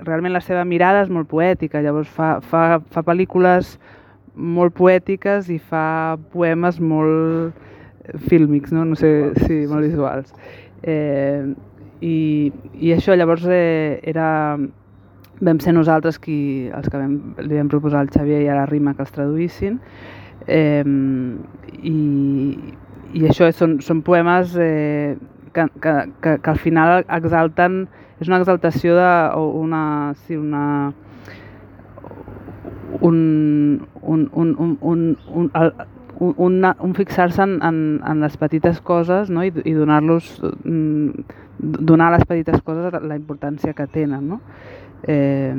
realment 0.00 0.32
la 0.32 0.40
seva 0.40 0.64
mirada 0.64 1.02
és 1.04 1.10
molt 1.12 1.28
poètica, 1.28 1.82
llavors 1.84 2.08
fa, 2.08 2.38
fa, 2.40 2.80
fa 2.90 3.02
pel·lícules 3.04 3.76
molt 4.40 4.74
poètiques 4.76 5.50
i 5.52 5.58
fa 5.60 6.16
poemes 6.32 6.80
molt 6.80 7.56
fílmics, 8.28 8.72
no, 8.72 8.84
no 8.88 8.96
sé, 8.98 9.32
sí, 9.44 9.64
molt 9.70 9.86
visuals. 9.86 10.32
Eh, 10.82 11.44
i, 12.00 12.50
I 12.80 12.94
això 12.96 13.16
llavors 13.16 13.46
eh, 13.48 14.00
era... 14.02 14.58
Vam 15.40 15.56
ser 15.64 15.72
nosaltres 15.72 16.18
qui, 16.20 16.68
els 16.76 16.90
que 16.92 16.98
vam, 17.00 17.14
li 17.40 17.56
vam 17.56 17.68
proposar 17.72 18.02
al 18.02 18.10
Xavier 18.12 18.42
i 18.44 18.48
a 18.52 18.58
la 18.58 18.66
Rima 18.68 18.92
que 18.92 19.06
els 19.06 19.14
traduïssin. 19.14 19.78
Eh, 20.44 20.84
i, 21.80 21.94
I 23.16 23.24
això 23.28 23.48
són, 23.56 23.78
són 23.84 24.02
poemes 24.04 24.52
eh, 24.60 25.16
que, 25.54 25.64
que, 25.80 25.94
que, 26.20 26.34
que 26.44 26.52
al 26.52 26.60
final 26.60 27.06
exalten, 27.06 27.86
és 28.20 28.28
una 28.28 28.42
exaltació 28.42 28.98
de 28.98 29.08
una, 29.62 29.84
sí, 30.26 30.36
una, 30.36 30.92
un, 33.00 33.86
un, 34.02 34.28
un, 34.32 34.54
un, 34.58 34.78
un, 34.80 35.18
un, 35.34 35.50
el, 35.54 35.72
un, 36.18 36.64
un 36.80 36.94
fixar-se 36.94 37.42
en, 37.42 37.62
en, 37.62 38.00
en 38.06 38.20
les 38.20 38.36
petites 38.36 38.80
coses 38.80 39.30
no? 39.30 39.44
i, 39.44 39.52
i 39.64 39.72
donar-los 39.72 40.28
mm, 40.64 41.24
donar 41.58 42.10
a 42.10 42.18
les 42.18 42.26
petites 42.28 42.60
coses 42.62 43.00
la 43.02 43.16
importància 43.16 43.74
que 43.74 43.86
tenen 43.86 44.28
no? 44.34 44.40
eh, 45.08 45.54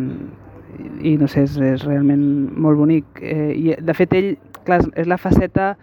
i 1.02 1.16
no 1.18 1.28
sé, 1.28 1.46
és, 1.48 1.58
és 1.58 1.86
realment 1.86 2.24
molt 2.62 2.80
bonic 2.80 3.22
eh, 3.22 3.52
i 3.58 3.74
de 3.78 3.96
fet 3.98 4.14
ell, 4.18 4.36
clar, 4.66 4.82
és 4.96 5.10
la 5.10 5.20
faceta 5.22 5.74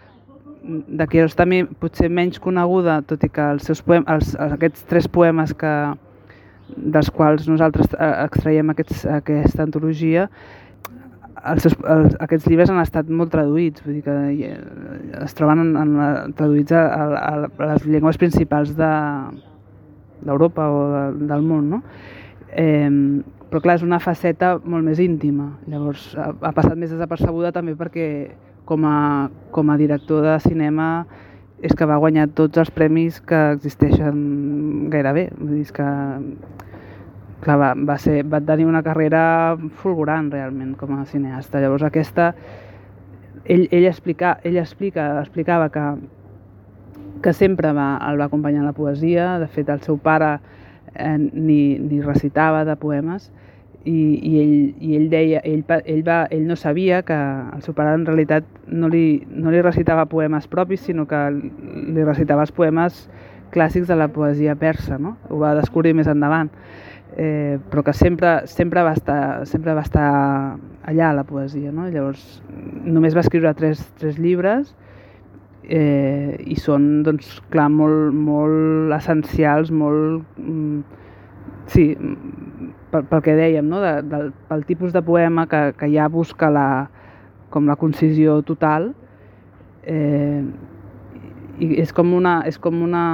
de 0.68 1.06
Kiarostami 1.08 1.62
potser 1.80 2.10
menys 2.12 2.40
coneguda, 2.42 3.00
tot 3.06 3.22
i 3.24 3.30
que 3.32 3.44
els 3.54 3.66
seus 3.68 3.80
poemes, 3.84 4.08
els, 4.10 4.34
aquests 4.58 4.86
tres 4.90 5.08
poemes 5.08 5.54
que, 5.56 5.72
dels 6.76 7.10
quals 7.14 7.48
nosaltres 7.48 7.92
eh, 7.94 8.10
extraiem 8.26 8.72
aquests, 8.72 9.04
aquesta 9.18 9.64
antologia, 9.64 10.28
els 11.52 11.62
seus, 11.64 11.76
els, 11.84 12.16
aquests 12.24 12.48
llibres 12.50 12.70
han 12.72 12.80
estat 12.82 13.08
molt 13.10 13.30
traduïts, 13.34 13.82
vull 13.84 13.98
dir 13.98 14.04
que 14.06 14.14
eh, 14.48 14.56
es 15.24 15.34
troben 15.38 15.58
en, 15.64 15.70
en, 15.82 16.32
traduïts 16.38 16.72
a, 16.74 16.82
a, 16.82 17.32
a 17.46 17.70
les 17.72 17.86
llengües 17.86 18.18
principals 18.20 18.74
d'Europa 18.78 20.62
de, 20.64 20.68
o 20.68 20.84
de, 20.94 21.04
del 21.30 21.42
món, 21.46 21.70
no? 21.76 21.82
Eh, 22.50 22.90
però 23.48 23.62
clar, 23.64 23.78
és 23.78 23.86
una 23.86 24.00
faceta 24.02 24.58
molt 24.60 24.84
més 24.84 24.98
íntima, 25.00 25.54
llavors 25.70 26.10
ha, 26.18 26.32
ha 26.32 26.52
passat 26.52 26.76
més 26.76 26.92
desapercebuda 26.92 27.52
també 27.54 27.72
perquè 27.78 28.08
com 28.68 28.84
a, 28.84 29.30
com 29.54 29.70
a 29.72 29.78
director 29.80 30.20
de 30.26 30.36
cinema 30.44 31.06
és 31.64 31.72
que 31.74 31.86
va 31.88 31.96
guanyar 31.98 32.28
tots 32.36 32.60
els 32.60 32.70
premis 32.70 33.18
que 33.24 33.38
existeixen 33.56 34.18
gairebé. 34.92 35.30
Vull 35.38 35.56
dir, 35.56 35.64
és 35.64 35.72
que 35.74 35.86
clar, 37.40 37.58
va, 37.58 37.72
va, 37.74 37.98
ser, 37.98 38.22
va 38.26 38.40
tenir 38.44 38.66
una 38.66 38.82
carrera 38.82 39.56
fulgurant 39.82 40.30
realment 40.32 40.74
com 40.78 40.94
a 40.98 41.04
cineasta. 41.06 41.60
Llavors 41.62 41.86
aquesta, 41.86 42.32
ell, 43.44 43.66
ell, 43.70 43.86
explica, 43.88 44.38
ell 44.44 44.58
explica, 44.60 45.10
explicava 45.22 45.70
que, 45.74 45.84
que 47.22 47.32
sempre 47.32 47.72
va, 47.72 47.90
el 48.08 48.20
va 48.20 48.28
acompanyar 48.28 48.64
la 48.66 48.76
poesia, 48.76 49.36
de 49.42 49.48
fet 49.50 49.70
el 49.72 49.82
seu 49.86 49.98
pare 50.02 50.36
eh, 50.94 51.16
ni, 51.18 51.78
ni 51.78 52.00
recitava 52.02 52.64
de 52.68 52.76
poemes, 52.76 53.30
i, 53.88 53.94
i, 53.94 54.32
ell, 54.42 54.56
i 54.84 54.96
ell 54.98 55.06
deia, 55.08 55.40
ell, 55.46 55.62
ell, 55.78 56.02
va, 56.04 56.18
ell 56.34 56.44
no 56.48 56.56
sabia 56.58 57.00
que 57.06 57.16
el 57.16 57.62
seu 57.64 57.76
pare 57.78 57.94
en 57.96 58.04
realitat 58.08 58.44
no 58.66 58.90
li, 58.92 59.22
no 59.30 59.52
li 59.54 59.62
recitava 59.64 60.08
poemes 60.10 60.48
propis, 60.50 60.82
sinó 60.84 61.06
que 61.08 61.20
li 61.32 62.04
recitava 62.04 62.44
els 62.44 62.52
poemes 62.52 63.06
clàssics 63.54 63.88
de 63.88 63.96
la 63.96 64.10
poesia 64.12 64.58
persa, 64.60 64.98
no? 65.00 65.16
ho 65.30 65.38
va 65.40 65.54
descobrir 65.56 65.94
més 65.96 66.10
endavant, 66.10 66.50
eh, 67.18 67.58
però 67.70 67.82
que 67.82 67.92
sempre, 67.92 68.46
sempre, 68.46 68.84
va 68.86 68.94
estar, 68.94 69.46
sempre 69.50 69.74
va 69.74 69.82
estar 69.82 70.08
allà 70.86 71.12
la 71.12 71.24
poesia. 71.26 71.72
No? 71.74 71.88
Llavors 71.90 72.22
només 72.86 73.16
va 73.16 73.24
escriure 73.26 73.52
tres, 73.58 73.82
tres 73.98 74.20
llibres 74.22 74.70
eh, 75.64 76.38
i 76.46 76.56
són 76.62 77.02
doncs, 77.06 77.40
clar, 77.52 77.68
molt, 77.74 78.14
molt 78.14 78.94
essencials, 78.96 79.74
molt... 79.74 80.22
Mm, 80.38 81.02
sí, 81.68 81.90
pel, 82.92 83.04
pel 83.10 83.24
que 83.26 83.34
dèiem, 83.36 83.66
no? 83.66 83.82
de, 83.82 83.98
de, 84.06 84.22
pel 84.48 84.64
tipus 84.70 84.94
de 84.94 85.02
poema 85.04 85.48
que, 85.50 85.66
que 85.76 85.90
ja 85.92 86.06
busca 86.08 86.48
la, 86.54 86.68
com 87.50 87.66
la 87.68 87.76
concisió 87.80 88.38
total 88.46 88.92
eh, 89.82 90.44
i 91.58 91.68
és 91.82 91.92
com 91.96 92.12
una 92.14 92.38
és 92.46 92.58
com 92.60 92.82
una 92.84 93.04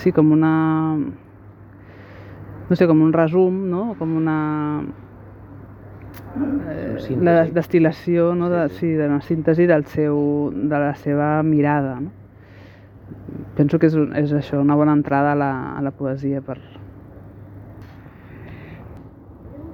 sí, 0.00 0.12
com 0.12 0.32
una 0.34 0.54
no 2.68 2.76
sé, 2.76 2.86
com 2.86 3.02
un 3.02 3.12
resum 3.12 3.64
no? 3.70 3.94
com 3.98 4.14
una 4.16 4.36
eh, 6.70 7.16
la 7.20 7.44
destil·lació 7.52 8.32
no? 8.38 8.50
de, 8.52 8.68
sí, 8.78 8.94
de 8.98 9.08
la 9.08 9.20
síntesi 9.24 9.66
del 9.70 9.86
seu, 9.86 10.52
de 10.54 10.78
la 10.86 10.94
seva 11.00 11.42
mirada 11.42 11.98
no? 12.00 12.12
penso 13.58 13.78
que 13.78 13.90
és, 13.90 13.98
és 14.24 14.32
això, 14.32 14.62
una 14.62 14.78
bona 14.78 14.96
entrada 14.96 15.34
a 15.34 15.38
la, 15.38 15.52
a 15.76 15.84
la 15.84 15.92
poesia 15.92 16.40
per, 16.42 16.58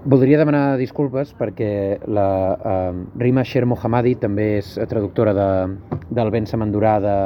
Voldria 0.01 0.39
demanar 0.41 0.79
disculpes 0.81 1.35
perquè 1.37 2.01
la 2.09 2.29
uh, 2.57 3.01
Rima 3.21 3.43
Sher 3.45 3.67
Mohammadi 3.69 4.15
també 4.17 4.47
és 4.57 4.71
traductora 4.89 5.35
de, 5.37 5.49
del 6.09 6.31
Ben 6.33 6.49
Samandurà 6.49 6.95
de, 7.05 7.17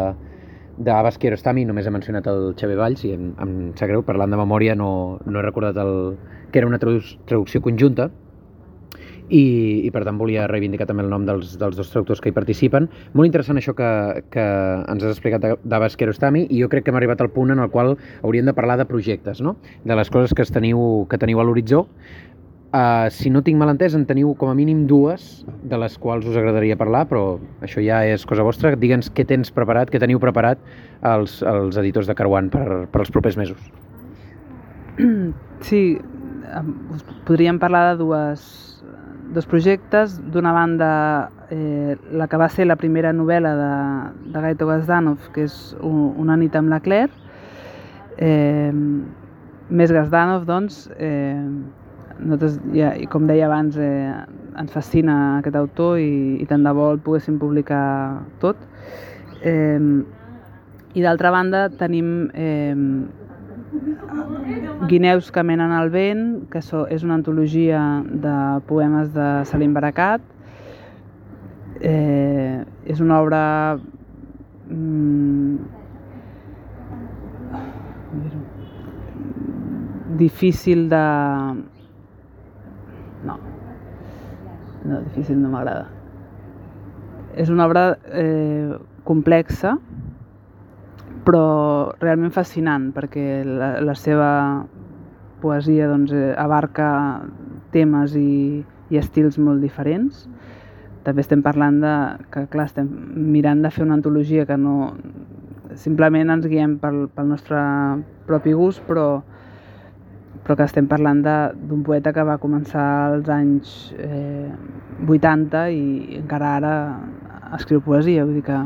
d'Abbas 0.78 1.18
Kiarostami, 1.22 1.64
només 1.68 1.86
he 1.86 1.92
mencionat 1.94 2.26
el 2.30 2.52
Xavier 2.58 2.78
Valls 2.80 3.04
i 3.06 3.14
em, 3.14 3.30
em 3.40 3.54
sap 3.78 3.90
greu, 3.90 4.02
parlant 4.06 4.32
de 4.32 4.40
memòria 4.40 4.74
no, 4.78 5.20
no 5.26 5.40
he 5.40 5.44
recordat 5.44 5.78
el, 5.80 6.16
que 6.50 6.62
era 6.62 6.70
una 6.70 6.80
traducció 6.82 7.62
conjunta 7.62 8.10
i, 9.28 9.44
i 9.86 9.90
per 9.94 10.02
tant 10.04 10.18
volia 10.20 10.46
reivindicar 10.50 10.86
també 10.88 11.04
el 11.04 11.12
nom 11.12 11.24
dels, 11.26 11.54
dels 11.60 11.78
dos 11.78 11.90
traductors 11.92 12.20
que 12.20 12.30
hi 12.30 12.36
participen. 12.36 12.88
Molt 13.14 13.30
interessant 13.30 13.60
això 13.60 13.74
que, 13.76 13.88
que 14.34 14.44
ens 14.44 15.04
has 15.04 15.14
explicat 15.14 15.46
d'Abbas 15.64 15.96
Kiarostami 16.00 16.44
i 16.50 16.60
jo 16.60 16.68
crec 16.72 16.86
que 16.86 16.92
hem 16.92 17.00
arribat 17.00 17.24
al 17.24 17.32
punt 17.34 17.54
en 17.54 17.62
el 17.64 17.72
qual 17.72 17.94
hauríem 18.22 18.50
de 18.50 18.56
parlar 18.56 18.76
de 18.80 18.88
projectes, 18.90 19.40
no? 19.40 19.56
de 19.84 19.96
les 19.96 20.10
coses 20.10 20.34
que, 20.36 20.44
teniu, 20.52 21.06
que 21.10 21.20
teniu 21.20 21.40
a 21.40 21.46
l'horitzó 21.46 21.86
Uh, 22.74 23.06
si 23.14 23.30
no 23.30 23.38
tinc 23.46 23.54
mal 23.54 23.70
entès, 23.70 23.94
en 23.94 24.02
teniu 24.02 24.32
com 24.34 24.50
a 24.50 24.54
mínim 24.58 24.80
dues 24.90 25.44
de 25.62 25.78
les 25.78 25.94
quals 26.02 26.24
us 26.26 26.34
agradaria 26.34 26.74
parlar, 26.74 27.04
però 27.06 27.36
això 27.62 27.78
ja 27.78 28.00
és 28.02 28.24
cosa 28.26 28.42
vostra. 28.42 28.72
Digue'ns 28.74 29.12
què 29.14 29.22
tens 29.30 29.52
preparat, 29.54 29.92
què 29.92 30.00
teniu 30.02 30.18
preparat 30.18 30.58
els, 31.06 31.36
els 31.46 31.78
editors 31.78 32.10
de 32.10 32.16
Caruan 32.18 32.48
per, 32.50 32.64
per 32.90 33.04
als 33.04 33.12
propers 33.14 33.38
mesos. 33.38 33.60
Sí, 35.64 36.00
us 36.90 37.04
podríem 37.28 37.60
parlar 37.62 37.84
de 37.92 38.00
dues, 38.02 38.42
dos 39.38 39.46
projectes. 39.46 40.18
D'una 40.34 40.50
banda, 40.58 40.90
eh, 41.54 41.94
la 42.10 42.26
que 42.26 42.42
va 42.42 42.50
ser 42.50 42.66
la 42.66 42.78
primera 42.80 43.14
novel·la 43.14 43.54
de, 43.60 43.70
de 44.34 44.44
Gaito 44.48 44.66
Gazdanov, 44.66 45.30
que 45.36 45.46
és 45.46 45.76
Una 45.78 46.34
nit 46.42 46.58
amb 46.58 46.74
la 46.74 46.82
Claire. 46.82 47.14
Eh, 48.18 48.74
més 49.70 49.94
Gazdanov, 49.94 50.42
doncs, 50.50 50.88
eh, 50.98 51.38
nosaltres, 52.18 52.58
ja, 52.76 52.92
i 52.96 53.06
com 53.10 53.26
deia 53.28 53.46
abans, 53.48 53.76
eh, 53.76 54.12
ens 54.60 54.72
fascina 54.72 55.38
aquest 55.40 55.56
autor 55.58 55.98
i, 55.98 56.38
i 56.42 56.46
tant 56.50 56.64
de 56.66 56.72
bo 56.76 56.90
el 56.94 57.02
poguéssim 57.02 57.38
publicar 57.42 58.22
tot. 58.42 58.60
Eh, 59.42 59.80
I 60.94 61.02
d'altra 61.02 61.32
banda 61.34 61.66
tenim 61.74 62.30
eh, 62.38 62.74
Guineus 64.88 65.30
que 65.32 65.42
menen 65.42 65.72
al 65.72 65.90
vent, 65.90 66.44
que 66.52 66.62
so, 66.62 66.84
és 66.86 67.02
una 67.02 67.16
antologia 67.18 67.80
de 68.06 68.34
poemes 68.68 69.10
de 69.14 69.28
Salim 69.48 69.74
Barakat. 69.74 70.22
Eh, 71.80 72.62
és 72.86 73.00
una 73.02 73.18
obra 73.20 73.42
mm, 74.68 75.56
difícil 80.16 80.88
de... 80.88 81.04
No, 83.24 83.38
no, 84.84 85.00
difícil 85.08 85.40
no 85.40 85.50
m'agrada. 85.52 85.88
És 87.36 87.50
una 87.50 87.66
obra 87.66 87.96
eh, 88.14 88.76
complexa, 89.04 89.74
però 91.24 91.94
realment 92.00 92.32
fascinant, 92.34 92.90
perquè 92.94 93.42
la, 93.48 93.74
la 93.82 93.94
seva 93.98 94.30
poesia 95.42 95.88
doncs, 95.90 96.12
eh, 96.14 96.32
abarca 96.38 96.88
temes 97.74 98.14
i, 98.16 98.62
i 98.92 99.00
estils 99.00 99.40
molt 99.40 99.64
diferents. 99.64 100.26
També 101.04 101.24
estem 101.24 101.42
parlant 101.44 101.80
de 101.82 101.94
que, 102.32 102.46
clar, 102.52 102.68
estem 102.70 102.88
mirant 103.34 103.64
de 103.64 103.72
fer 103.74 103.84
una 103.84 103.98
antologia 103.98 104.46
que 104.48 104.58
no... 104.60 104.94
Simplement 105.74 106.30
ens 106.30 106.44
guiem 106.46 106.76
pel, 106.78 107.08
pel 107.10 107.26
nostre 107.26 107.58
propi 108.28 108.52
gust, 108.54 108.84
però, 108.86 109.24
però 110.44 110.56
que 110.56 110.66
estem 110.68 110.86
parlant 110.86 111.22
d'un 111.24 111.82
poeta 111.84 112.12
que 112.12 112.24
va 112.28 112.36
començar 112.40 112.84
als 113.08 113.28
anys 113.32 113.94
eh, 113.96 114.52
80 115.08 115.62
i 115.72 115.84
encara 116.20 116.50
ara 116.58 116.74
escriu 117.56 117.80
poesia, 117.84 118.26
vull 118.26 118.40
dir 118.40 118.44
que 118.44 118.58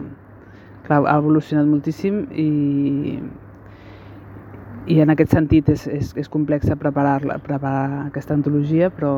clar, 0.88 1.04
ha 1.06 1.18
evolucionat 1.20 1.68
moltíssim 1.70 2.24
i, 2.34 3.18
i 4.88 4.98
en 5.04 5.12
aquest 5.14 5.36
sentit 5.36 5.68
és, 5.70 5.86
és, 5.86 6.10
és 6.18 6.30
complex 6.32 6.70
preparar-la, 6.80 7.38
preparar 7.44 8.06
aquesta 8.08 8.34
antologia, 8.34 8.90
però 8.90 9.12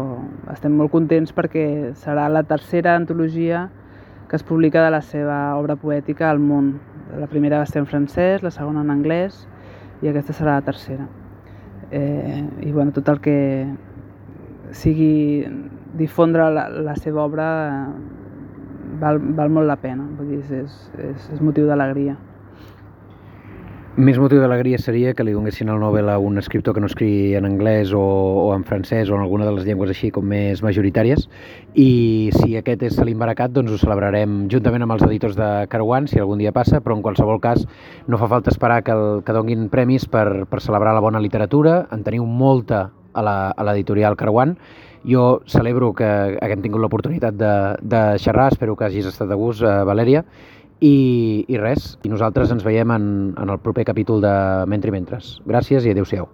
estem 0.53 0.77
molt 0.77 0.93
contents 0.93 1.33
perquè 1.37 1.65
serà 2.03 2.29
la 2.29 2.43
tercera 2.45 2.97
antologia 2.99 3.69
que 4.29 4.37
es 4.37 4.45
publica 4.47 4.85
de 4.85 4.93
la 4.95 5.01
seva 5.03 5.57
obra 5.59 5.75
poètica 5.81 6.29
al 6.31 6.39
món. 6.39 6.77
La 7.19 7.27
primera 7.27 7.59
va 7.59 7.67
ser 7.67 7.81
en 7.83 7.89
francès, 7.91 8.45
la 8.45 8.53
segona 8.55 8.85
en 8.85 8.93
anglès 8.95 9.47
i 10.05 10.13
aquesta 10.13 10.37
serà 10.37 10.61
la 10.61 10.69
tercera. 10.69 11.09
Eh, 11.91 12.45
I 12.63 12.73
bueno, 12.73 12.93
tot 12.93 13.09
el 13.09 13.21
que 13.21 13.67
sigui 14.71 15.45
difondre 15.99 16.47
la, 16.55 16.69
la 16.71 16.95
seva 16.97 17.25
obra 17.25 17.47
val, 19.01 19.19
val 19.19 19.51
molt 19.51 19.67
la 19.67 19.79
pena, 19.83 20.07
vull 20.19 20.37
dir, 20.37 20.43
és, 20.61 20.77
és, 21.11 21.31
és 21.35 21.41
motiu 21.43 21.67
d'alegria. 21.67 22.17
Més 23.99 24.21
motiu 24.23 24.39
d'alegria 24.39 24.79
seria 24.79 25.11
que 25.19 25.25
li 25.27 25.33
donessin 25.35 25.69
el 25.73 25.81
Nobel 25.83 26.07
a 26.13 26.15
un 26.23 26.39
escriptor 26.39 26.77
que 26.77 26.81
no 26.83 26.87
escriu 26.87 27.35
en 27.35 27.49
anglès 27.49 27.91
o, 27.91 27.99
o 27.99 28.53
en 28.55 28.63
francès 28.63 29.09
o 29.11 29.17
en 29.17 29.25
alguna 29.25 29.49
de 29.49 29.55
les 29.57 29.65
llengües 29.67 29.91
així 29.91 30.13
com 30.15 30.29
més 30.31 30.61
majoritàries. 30.63 31.25
I 31.75 32.31
si 32.37 32.55
aquest 32.55 32.85
és 32.87 32.95
Salim 32.95 33.19
Barakat 33.19 33.51
doncs 33.51 33.75
ho 33.75 33.79
celebrarem 33.83 34.45
juntament 34.53 34.87
amb 34.87 34.95
els 34.95 35.03
editors 35.09 35.35
de 35.35 35.49
Caruan 35.73 36.07
si 36.07 36.23
algun 36.23 36.39
dia 36.39 36.55
passa, 36.55 36.79
però 36.79 36.95
en 36.95 37.03
qualsevol 37.03 37.43
cas 37.43 37.67
no 38.07 38.21
fa 38.21 38.31
falta 38.31 38.55
esperar 38.55 38.85
que, 38.87 38.95
el, 38.95 39.25
que 39.27 39.35
donguin 39.35 39.67
premis 39.75 40.07
per, 40.07 40.47
per 40.47 40.63
celebrar 40.63 40.95
la 40.95 41.03
bona 41.03 41.19
literatura, 41.19 41.81
en 41.91 42.07
teniu 42.07 42.31
molta 42.31 42.93
a 43.11 43.27
l'editorial 43.67 44.15
Caruan 44.15 44.55
jo 45.03 45.41
celebro 45.49 45.91
que 45.97 46.07
haguem 46.39 46.63
tingut 46.63 46.83
l'oportunitat 46.83 47.35
de, 47.35 47.53
de 47.83 48.03
xerrar, 48.23 48.51
espero 48.53 48.77
que 48.77 48.87
hagis 48.87 49.09
estat 49.09 49.31
de 49.31 49.39
gust, 49.39 49.65
eh, 49.65 49.81
Valèria, 49.89 50.25
i, 50.81 51.45
i 51.49 51.61
res, 51.61 51.95
i 52.05 52.13
nosaltres 52.13 52.53
ens 52.55 52.65
veiem 52.67 52.93
en, 52.97 53.09
en 53.37 53.53
el 53.53 53.61
proper 53.61 53.85
capítol 53.89 54.25
de 54.25 54.35
Mentre 54.67 54.93
i 54.93 54.97
Mentres. 54.97 55.37
Gràcies 55.49 55.85
i 55.85 55.93
adeu-siau. 55.93 56.29